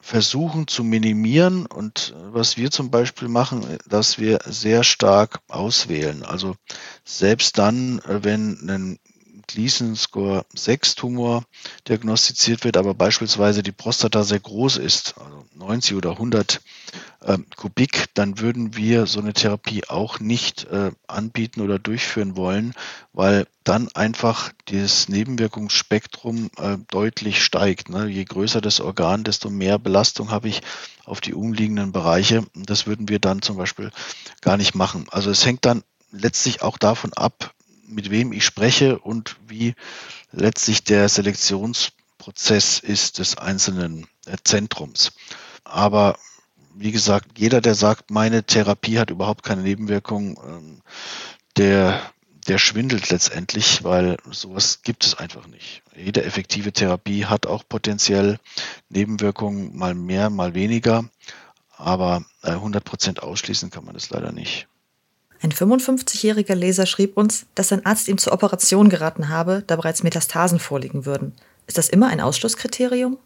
versuchen 0.00 0.68
zu 0.68 0.84
minimieren 0.84 1.66
und 1.66 2.14
was 2.30 2.56
wir 2.56 2.70
zum 2.70 2.90
Beispiel 2.90 3.28
machen, 3.28 3.78
dass 3.86 4.18
wir 4.18 4.38
sehr 4.46 4.84
stark 4.84 5.40
auswählen. 5.48 6.22
Also 6.22 6.54
selbst 7.04 7.58
dann, 7.58 8.00
wenn 8.06 8.70
ein 8.70 8.98
Gleason 9.48 9.96
Score 9.96 10.44
6 10.54 10.94
Tumor 10.94 11.42
diagnostiziert 11.88 12.64
wird, 12.64 12.76
aber 12.76 12.94
beispielsweise 12.94 13.62
die 13.62 13.72
Prostata 13.72 14.22
sehr 14.22 14.40
groß 14.40 14.76
ist, 14.76 15.14
also 15.18 15.46
90 15.54 15.96
oder 15.96 16.10
100 16.12 16.60
äh, 17.28 17.38
Kubik, 17.56 18.06
dann 18.14 18.40
würden 18.40 18.74
wir 18.74 19.06
so 19.06 19.20
eine 19.20 19.34
Therapie 19.34 19.84
auch 19.88 20.18
nicht 20.18 20.64
äh, 20.64 20.92
anbieten 21.06 21.60
oder 21.60 21.78
durchführen 21.78 22.36
wollen, 22.36 22.74
weil 23.12 23.46
dann 23.64 23.88
einfach 23.94 24.52
das 24.64 25.08
Nebenwirkungsspektrum 25.08 26.50
äh, 26.56 26.78
deutlich 26.90 27.44
steigt. 27.44 27.90
Ne? 27.90 28.06
Je 28.08 28.24
größer 28.24 28.60
das 28.60 28.80
Organ, 28.80 29.24
desto 29.24 29.50
mehr 29.50 29.78
Belastung 29.78 30.30
habe 30.30 30.48
ich 30.48 30.62
auf 31.04 31.20
die 31.20 31.34
umliegenden 31.34 31.92
Bereiche. 31.92 32.46
Das 32.54 32.86
würden 32.86 33.08
wir 33.08 33.18
dann 33.18 33.42
zum 33.42 33.56
Beispiel 33.56 33.90
gar 34.40 34.56
nicht 34.56 34.74
machen. 34.74 35.06
Also 35.10 35.30
es 35.30 35.44
hängt 35.44 35.66
dann 35.66 35.84
letztlich 36.10 36.62
auch 36.62 36.78
davon 36.78 37.12
ab, 37.12 37.54
mit 37.86 38.10
wem 38.10 38.32
ich 38.32 38.44
spreche 38.44 38.98
und 38.98 39.36
wie 39.46 39.74
letztlich 40.32 40.82
der 40.82 41.08
Selektionsprozess 41.08 42.78
ist 42.78 43.18
des 43.18 43.36
einzelnen 43.36 44.06
äh, 44.24 44.36
Zentrums. 44.44 45.12
Aber 45.64 46.18
wie 46.78 46.92
gesagt, 46.92 47.38
jeder, 47.38 47.60
der 47.60 47.74
sagt, 47.74 48.10
meine 48.10 48.44
Therapie 48.44 48.98
hat 48.98 49.10
überhaupt 49.10 49.42
keine 49.42 49.62
Nebenwirkungen, 49.62 50.36
ähm, 50.46 50.80
der, 51.56 52.00
der 52.46 52.58
schwindelt 52.58 53.10
letztendlich, 53.10 53.82
weil 53.82 54.16
sowas 54.30 54.82
gibt 54.82 55.04
es 55.04 55.14
einfach 55.18 55.48
nicht. 55.48 55.82
Jede 55.96 56.24
effektive 56.24 56.72
Therapie 56.72 57.26
hat 57.26 57.46
auch 57.46 57.64
potenziell 57.68 58.38
Nebenwirkungen, 58.88 59.76
mal 59.76 59.94
mehr, 59.94 60.30
mal 60.30 60.54
weniger, 60.54 61.04
aber 61.76 62.24
100 62.42 62.80
äh, 62.80 62.84
Prozent 62.84 63.22
ausschließen 63.22 63.70
kann 63.70 63.84
man 63.84 63.94
das 63.94 64.10
leider 64.10 64.30
nicht. 64.30 64.68
Ein 65.40 65.52
55-jähriger 65.52 66.54
Leser 66.54 66.86
schrieb 66.86 67.16
uns, 67.16 67.46
dass 67.54 67.68
sein 67.68 67.86
Arzt 67.86 68.08
ihm 68.08 68.18
zur 68.18 68.32
Operation 68.32 68.88
geraten 68.88 69.28
habe, 69.28 69.62
da 69.66 69.76
bereits 69.76 70.02
Metastasen 70.02 70.58
vorliegen 70.58 71.06
würden. 71.06 71.32
Ist 71.66 71.78
das 71.78 71.88
immer 71.88 72.08
ein 72.08 72.20
Ausschlusskriterium? 72.20 73.18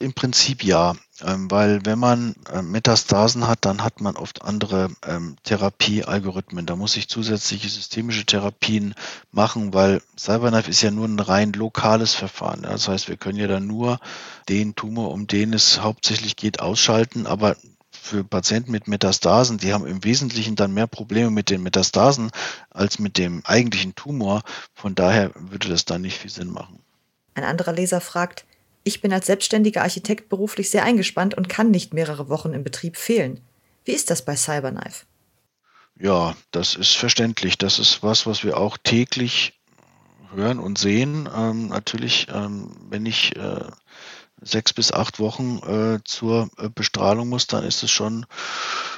Im 0.00 0.14
Prinzip 0.14 0.64
ja, 0.64 0.94
ähm, 1.22 1.50
weil 1.50 1.84
wenn 1.84 1.98
man 1.98 2.34
äh, 2.50 2.62
Metastasen 2.62 3.46
hat, 3.46 3.66
dann 3.66 3.84
hat 3.84 4.00
man 4.00 4.16
oft 4.16 4.40
andere 4.40 4.88
ähm, 5.06 5.36
Therapiealgorithmen. 5.44 6.64
Da 6.64 6.74
muss 6.74 6.96
ich 6.96 7.08
zusätzliche 7.08 7.68
systemische 7.68 8.24
Therapien 8.24 8.94
machen, 9.30 9.74
weil 9.74 10.00
CyberKnife 10.18 10.70
ist 10.70 10.80
ja 10.80 10.90
nur 10.90 11.06
ein 11.06 11.20
rein 11.20 11.52
lokales 11.52 12.14
Verfahren. 12.14 12.62
Das 12.62 12.88
heißt, 12.88 13.08
wir 13.08 13.18
können 13.18 13.38
ja 13.38 13.46
dann 13.46 13.66
nur 13.66 14.00
den 14.48 14.74
Tumor, 14.74 15.10
um 15.10 15.26
den 15.26 15.52
es 15.52 15.82
hauptsächlich 15.82 16.36
geht, 16.36 16.60
ausschalten, 16.60 17.26
aber 17.26 17.56
für 17.90 18.24
Patienten 18.24 18.72
mit 18.72 18.88
Metastasen, 18.88 19.58
die 19.58 19.74
haben 19.74 19.86
im 19.86 20.02
Wesentlichen 20.02 20.56
dann 20.56 20.72
mehr 20.72 20.86
Probleme 20.86 21.30
mit 21.30 21.50
den 21.50 21.62
Metastasen 21.62 22.30
als 22.70 22.98
mit 22.98 23.18
dem 23.18 23.44
eigentlichen 23.44 23.94
Tumor. 23.94 24.42
Von 24.72 24.94
daher 24.94 25.32
würde 25.34 25.68
das 25.68 25.84
dann 25.84 26.00
nicht 26.00 26.16
viel 26.16 26.30
Sinn 26.30 26.50
machen. 26.50 26.80
Ein 27.34 27.44
anderer 27.44 27.72
Leser 27.72 28.00
fragt, 28.00 28.46
ich 28.84 29.00
bin 29.00 29.12
als 29.12 29.26
selbstständiger 29.26 29.82
Architekt 29.82 30.28
beruflich 30.28 30.70
sehr 30.70 30.84
eingespannt 30.84 31.34
und 31.34 31.48
kann 31.48 31.70
nicht 31.70 31.94
mehrere 31.94 32.28
Wochen 32.28 32.52
im 32.52 32.64
Betrieb 32.64 32.96
fehlen. 32.96 33.40
Wie 33.84 33.92
ist 33.92 34.10
das 34.10 34.24
bei 34.24 34.36
Cyberknife? 34.36 35.04
Ja, 35.98 36.34
das 36.50 36.74
ist 36.74 36.96
verständlich. 36.96 37.58
Das 37.58 37.78
ist 37.78 38.02
was, 38.02 38.26
was 38.26 38.42
wir 38.42 38.56
auch 38.56 38.78
täglich 38.78 39.60
hören 40.34 40.58
und 40.58 40.78
sehen. 40.78 41.28
Ähm, 41.34 41.68
natürlich, 41.68 42.28
ähm, 42.32 42.70
wenn 42.88 43.04
ich 43.04 43.36
äh, 43.36 43.66
sechs 44.42 44.72
bis 44.72 44.92
acht 44.92 45.18
Wochen 45.18 45.58
äh, 45.58 46.00
zur 46.04 46.50
äh, 46.58 46.68
Bestrahlung 46.68 47.28
muss, 47.28 47.46
dann 47.46 47.64
ist 47.64 47.82
es 47.82 47.90
schon 47.90 48.26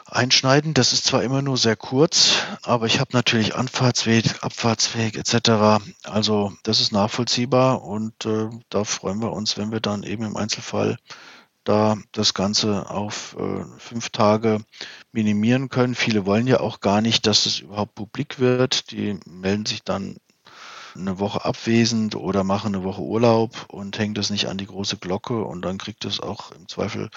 einschneidend. 0.07 0.79
Das 0.79 0.93
ist 0.93 1.05
zwar 1.05 1.23
immer 1.23 1.43
nur 1.43 1.57
sehr 1.57 1.77
kurz, 1.77 2.35
aber 2.63 2.87
ich 2.87 3.01
habe 3.01 3.11
natürlich 3.13 3.55
Anfahrtsweg, 3.55 4.43
Abfahrtsweg 4.43 5.17
etc. 5.17 5.83
Also 6.05 6.53
das 6.63 6.81
ist 6.81 6.93
nachvollziehbar 6.93 7.83
und 7.83 8.27
äh, 8.27 8.49
da 8.69 8.85
freuen 8.85 9.21
wir 9.21 9.33
uns, 9.33 9.57
wenn 9.57 9.73
wir 9.73 9.81
dann 9.81 10.03
eben 10.03 10.25
im 10.25 10.37
Einzelfall 10.37 10.99
da 11.65 11.97
das 12.13 12.35
Ganze 12.35 12.91
auf 12.91 13.37
äh, 13.39 13.65
fünf 13.79 14.11
Tage 14.11 14.59
minimieren 15.13 15.69
können. 15.69 15.95
Viele 15.95 16.27
wollen 16.27 16.47
ja 16.47 16.61
auch 16.61 16.81
gar 16.81 17.01
nicht, 17.01 17.27
dass 17.27 17.47
es 17.47 17.61
überhaupt 17.61 17.95
publik 17.95 18.39
wird. 18.39 18.91
Die 18.91 19.19
melden 19.27 19.67
sich 19.67 19.85
dann 19.85 20.17
eine 20.97 21.19
Woche 21.19 21.45
abwesend 21.45 22.15
oder 22.15 22.45
mache 22.45 22.69
eine 22.69 22.85
Woche 22.85 23.03
Urlaub 23.03 23.67
und 23.69 23.99
hänge 23.99 24.15
das 24.15 24.31
nicht 24.31 24.47
an 24.47 24.59
die 24.59 24.67
große 24.67 24.97
Glocke 24.97 25.43
und 25.45 25.63
dann 25.63 25.79
kriegt 25.79 26.05
es 26.05 26.21
auch 26.21 26.53
im 26.53 26.69
Zweifel 26.69 27.11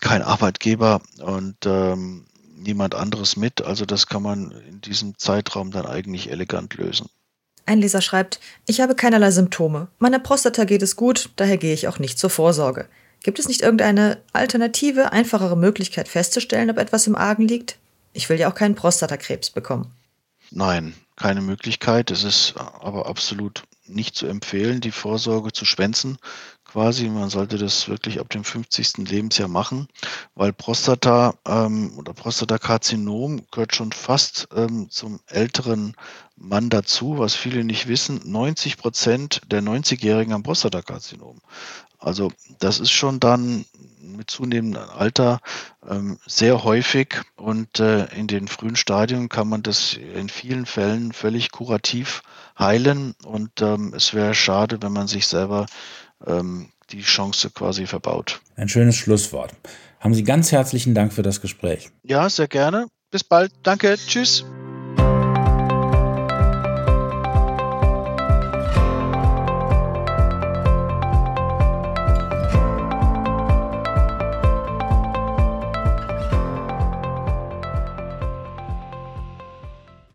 kein 0.00 0.22
Arbeitgeber 0.22 1.00
und 1.18 1.56
ähm, 1.66 2.26
niemand 2.56 2.94
anderes 2.94 3.36
mit. 3.36 3.62
Also 3.62 3.84
das 3.84 4.06
kann 4.06 4.22
man 4.22 4.50
in 4.50 4.80
diesem 4.80 5.18
Zeitraum 5.18 5.70
dann 5.70 5.86
eigentlich 5.86 6.30
elegant 6.30 6.74
lösen. 6.74 7.08
Ein 7.64 7.80
Leser 7.80 8.00
schreibt, 8.00 8.40
ich 8.66 8.80
habe 8.80 8.94
keinerlei 8.94 9.30
Symptome. 9.30 9.88
Meiner 9.98 10.18
Prostata 10.18 10.64
geht 10.64 10.82
es 10.82 10.96
gut, 10.96 11.30
daher 11.36 11.58
gehe 11.58 11.74
ich 11.74 11.86
auch 11.86 11.98
nicht 11.98 12.18
zur 12.18 12.30
Vorsorge. 12.30 12.88
Gibt 13.22 13.38
es 13.38 13.46
nicht 13.46 13.60
irgendeine 13.60 14.20
alternative, 14.32 15.12
einfachere 15.12 15.56
Möglichkeit 15.56 16.08
festzustellen, 16.08 16.70
ob 16.70 16.78
etwas 16.78 17.06
im 17.06 17.14
Argen 17.14 17.46
liegt? 17.46 17.78
Ich 18.12 18.28
will 18.28 18.38
ja 18.38 18.50
auch 18.50 18.54
keinen 18.54 18.74
Prostatakrebs 18.74 19.50
bekommen. 19.50 19.92
Nein, 20.50 20.94
keine 21.22 21.40
Möglichkeit. 21.40 22.10
Es 22.10 22.24
ist 22.24 22.54
aber 22.56 23.06
absolut 23.06 23.62
nicht 23.86 24.16
zu 24.16 24.26
empfehlen, 24.26 24.80
die 24.80 24.90
Vorsorge 24.90 25.52
zu 25.52 25.64
schwänzen 25.64 26.18
quasi. 26.64 27.08
Man 27.08 27.30
sollte 27.30 27.58
das 27.58 27.88
wirklich 27.88 28.18
ab 28.18 28.28
dem 28.30 28.42
50. 28.42 29.08
Lebensjahr 29.08 29.48
machen, 29.48 29.86
weil 30.34 30.52
Prostata 30.52 31.34
ähm, 31.46 31.96
oder 31.96 32.12
Prostatakarzinom 32.12 33.42
gehört 33.52 33.76
schon 33.76 33.92
fast 33.92 34.48
ähm, 34.56 34.90
zum 34.90 35.20
älteren 35.26 35.94
Mann 36.34 36.70
dazu, 36.70 37.18
was 37.18 37.36
viele 37.36 37.62
nicht 37.62 37.86
wissen. 37.86 38.20
90 38.24 38.76
Prozent 38.76 39.42
der 39.46 39.62
90-Jährigen 39.62 40.32
haben 40.32 40.42
Prostatakarzinom. 40.42 41.40
Also 41.98 42.32
das 42.58 42.80
ist 42.80 42.90
schon 42.90 43.20
dann 43.20 43.64
mit 44.22 44.30
zunehmendem 44.30 44.82
Alter 44.96 45.40
ähm, 45.88 46.18
sehr 46.26 46.62
häufig 46.62 47.22
und 47.34 47.80
äh, 47.80 48.04
in 48.14 48.28
den 48.28 48.46
frühen 48.46 48.76
Stadien 48.76 49.28
kann 49.28 49.48
man 49.48 49.62
das 49.62 49.94
in 49.94 50.28
vielen 50.28 50.64
Fällen 50.64 51.12
völlig 51.12 51.50
kurativ 51.50 52.22
heilen 52.56 53.14
und 53.24 53.50
ähm, 53.60 53.92
es 53.96 54.14
wäre 54.14 54.34
schade, 54.34 54.78
wenn 54.80 54.92
man 54.92 55.08
sich 55.08 55.26
selber 55.26 55.66
ähm, 56.24 56.68
die 56.90 57.02
Chance 57.02 57.50
quasi 57.50 57.86
verbaut. 57.86 58.40
Ein 58.54 58.68
schönes 58.68 58.94
Schlusswort. 58.94 59.54
Haben 59.98 60.14
Sie 60.14 60.22
ganz 60.22 60.52
herzlichen 60.52 60.94
Dank 60.94 61.12
für 61.12 61.22
das 61.22 61.40
Gespräch. 61.40 61.90
Ja, 62.04 62.28
sehr 62.28 62.48
gerne. 62.48 62.86
Bis 63.10 63.24
bald. 63.24 63.52
Danke. 63.62 63.96
Tschüss. 63.96 64.44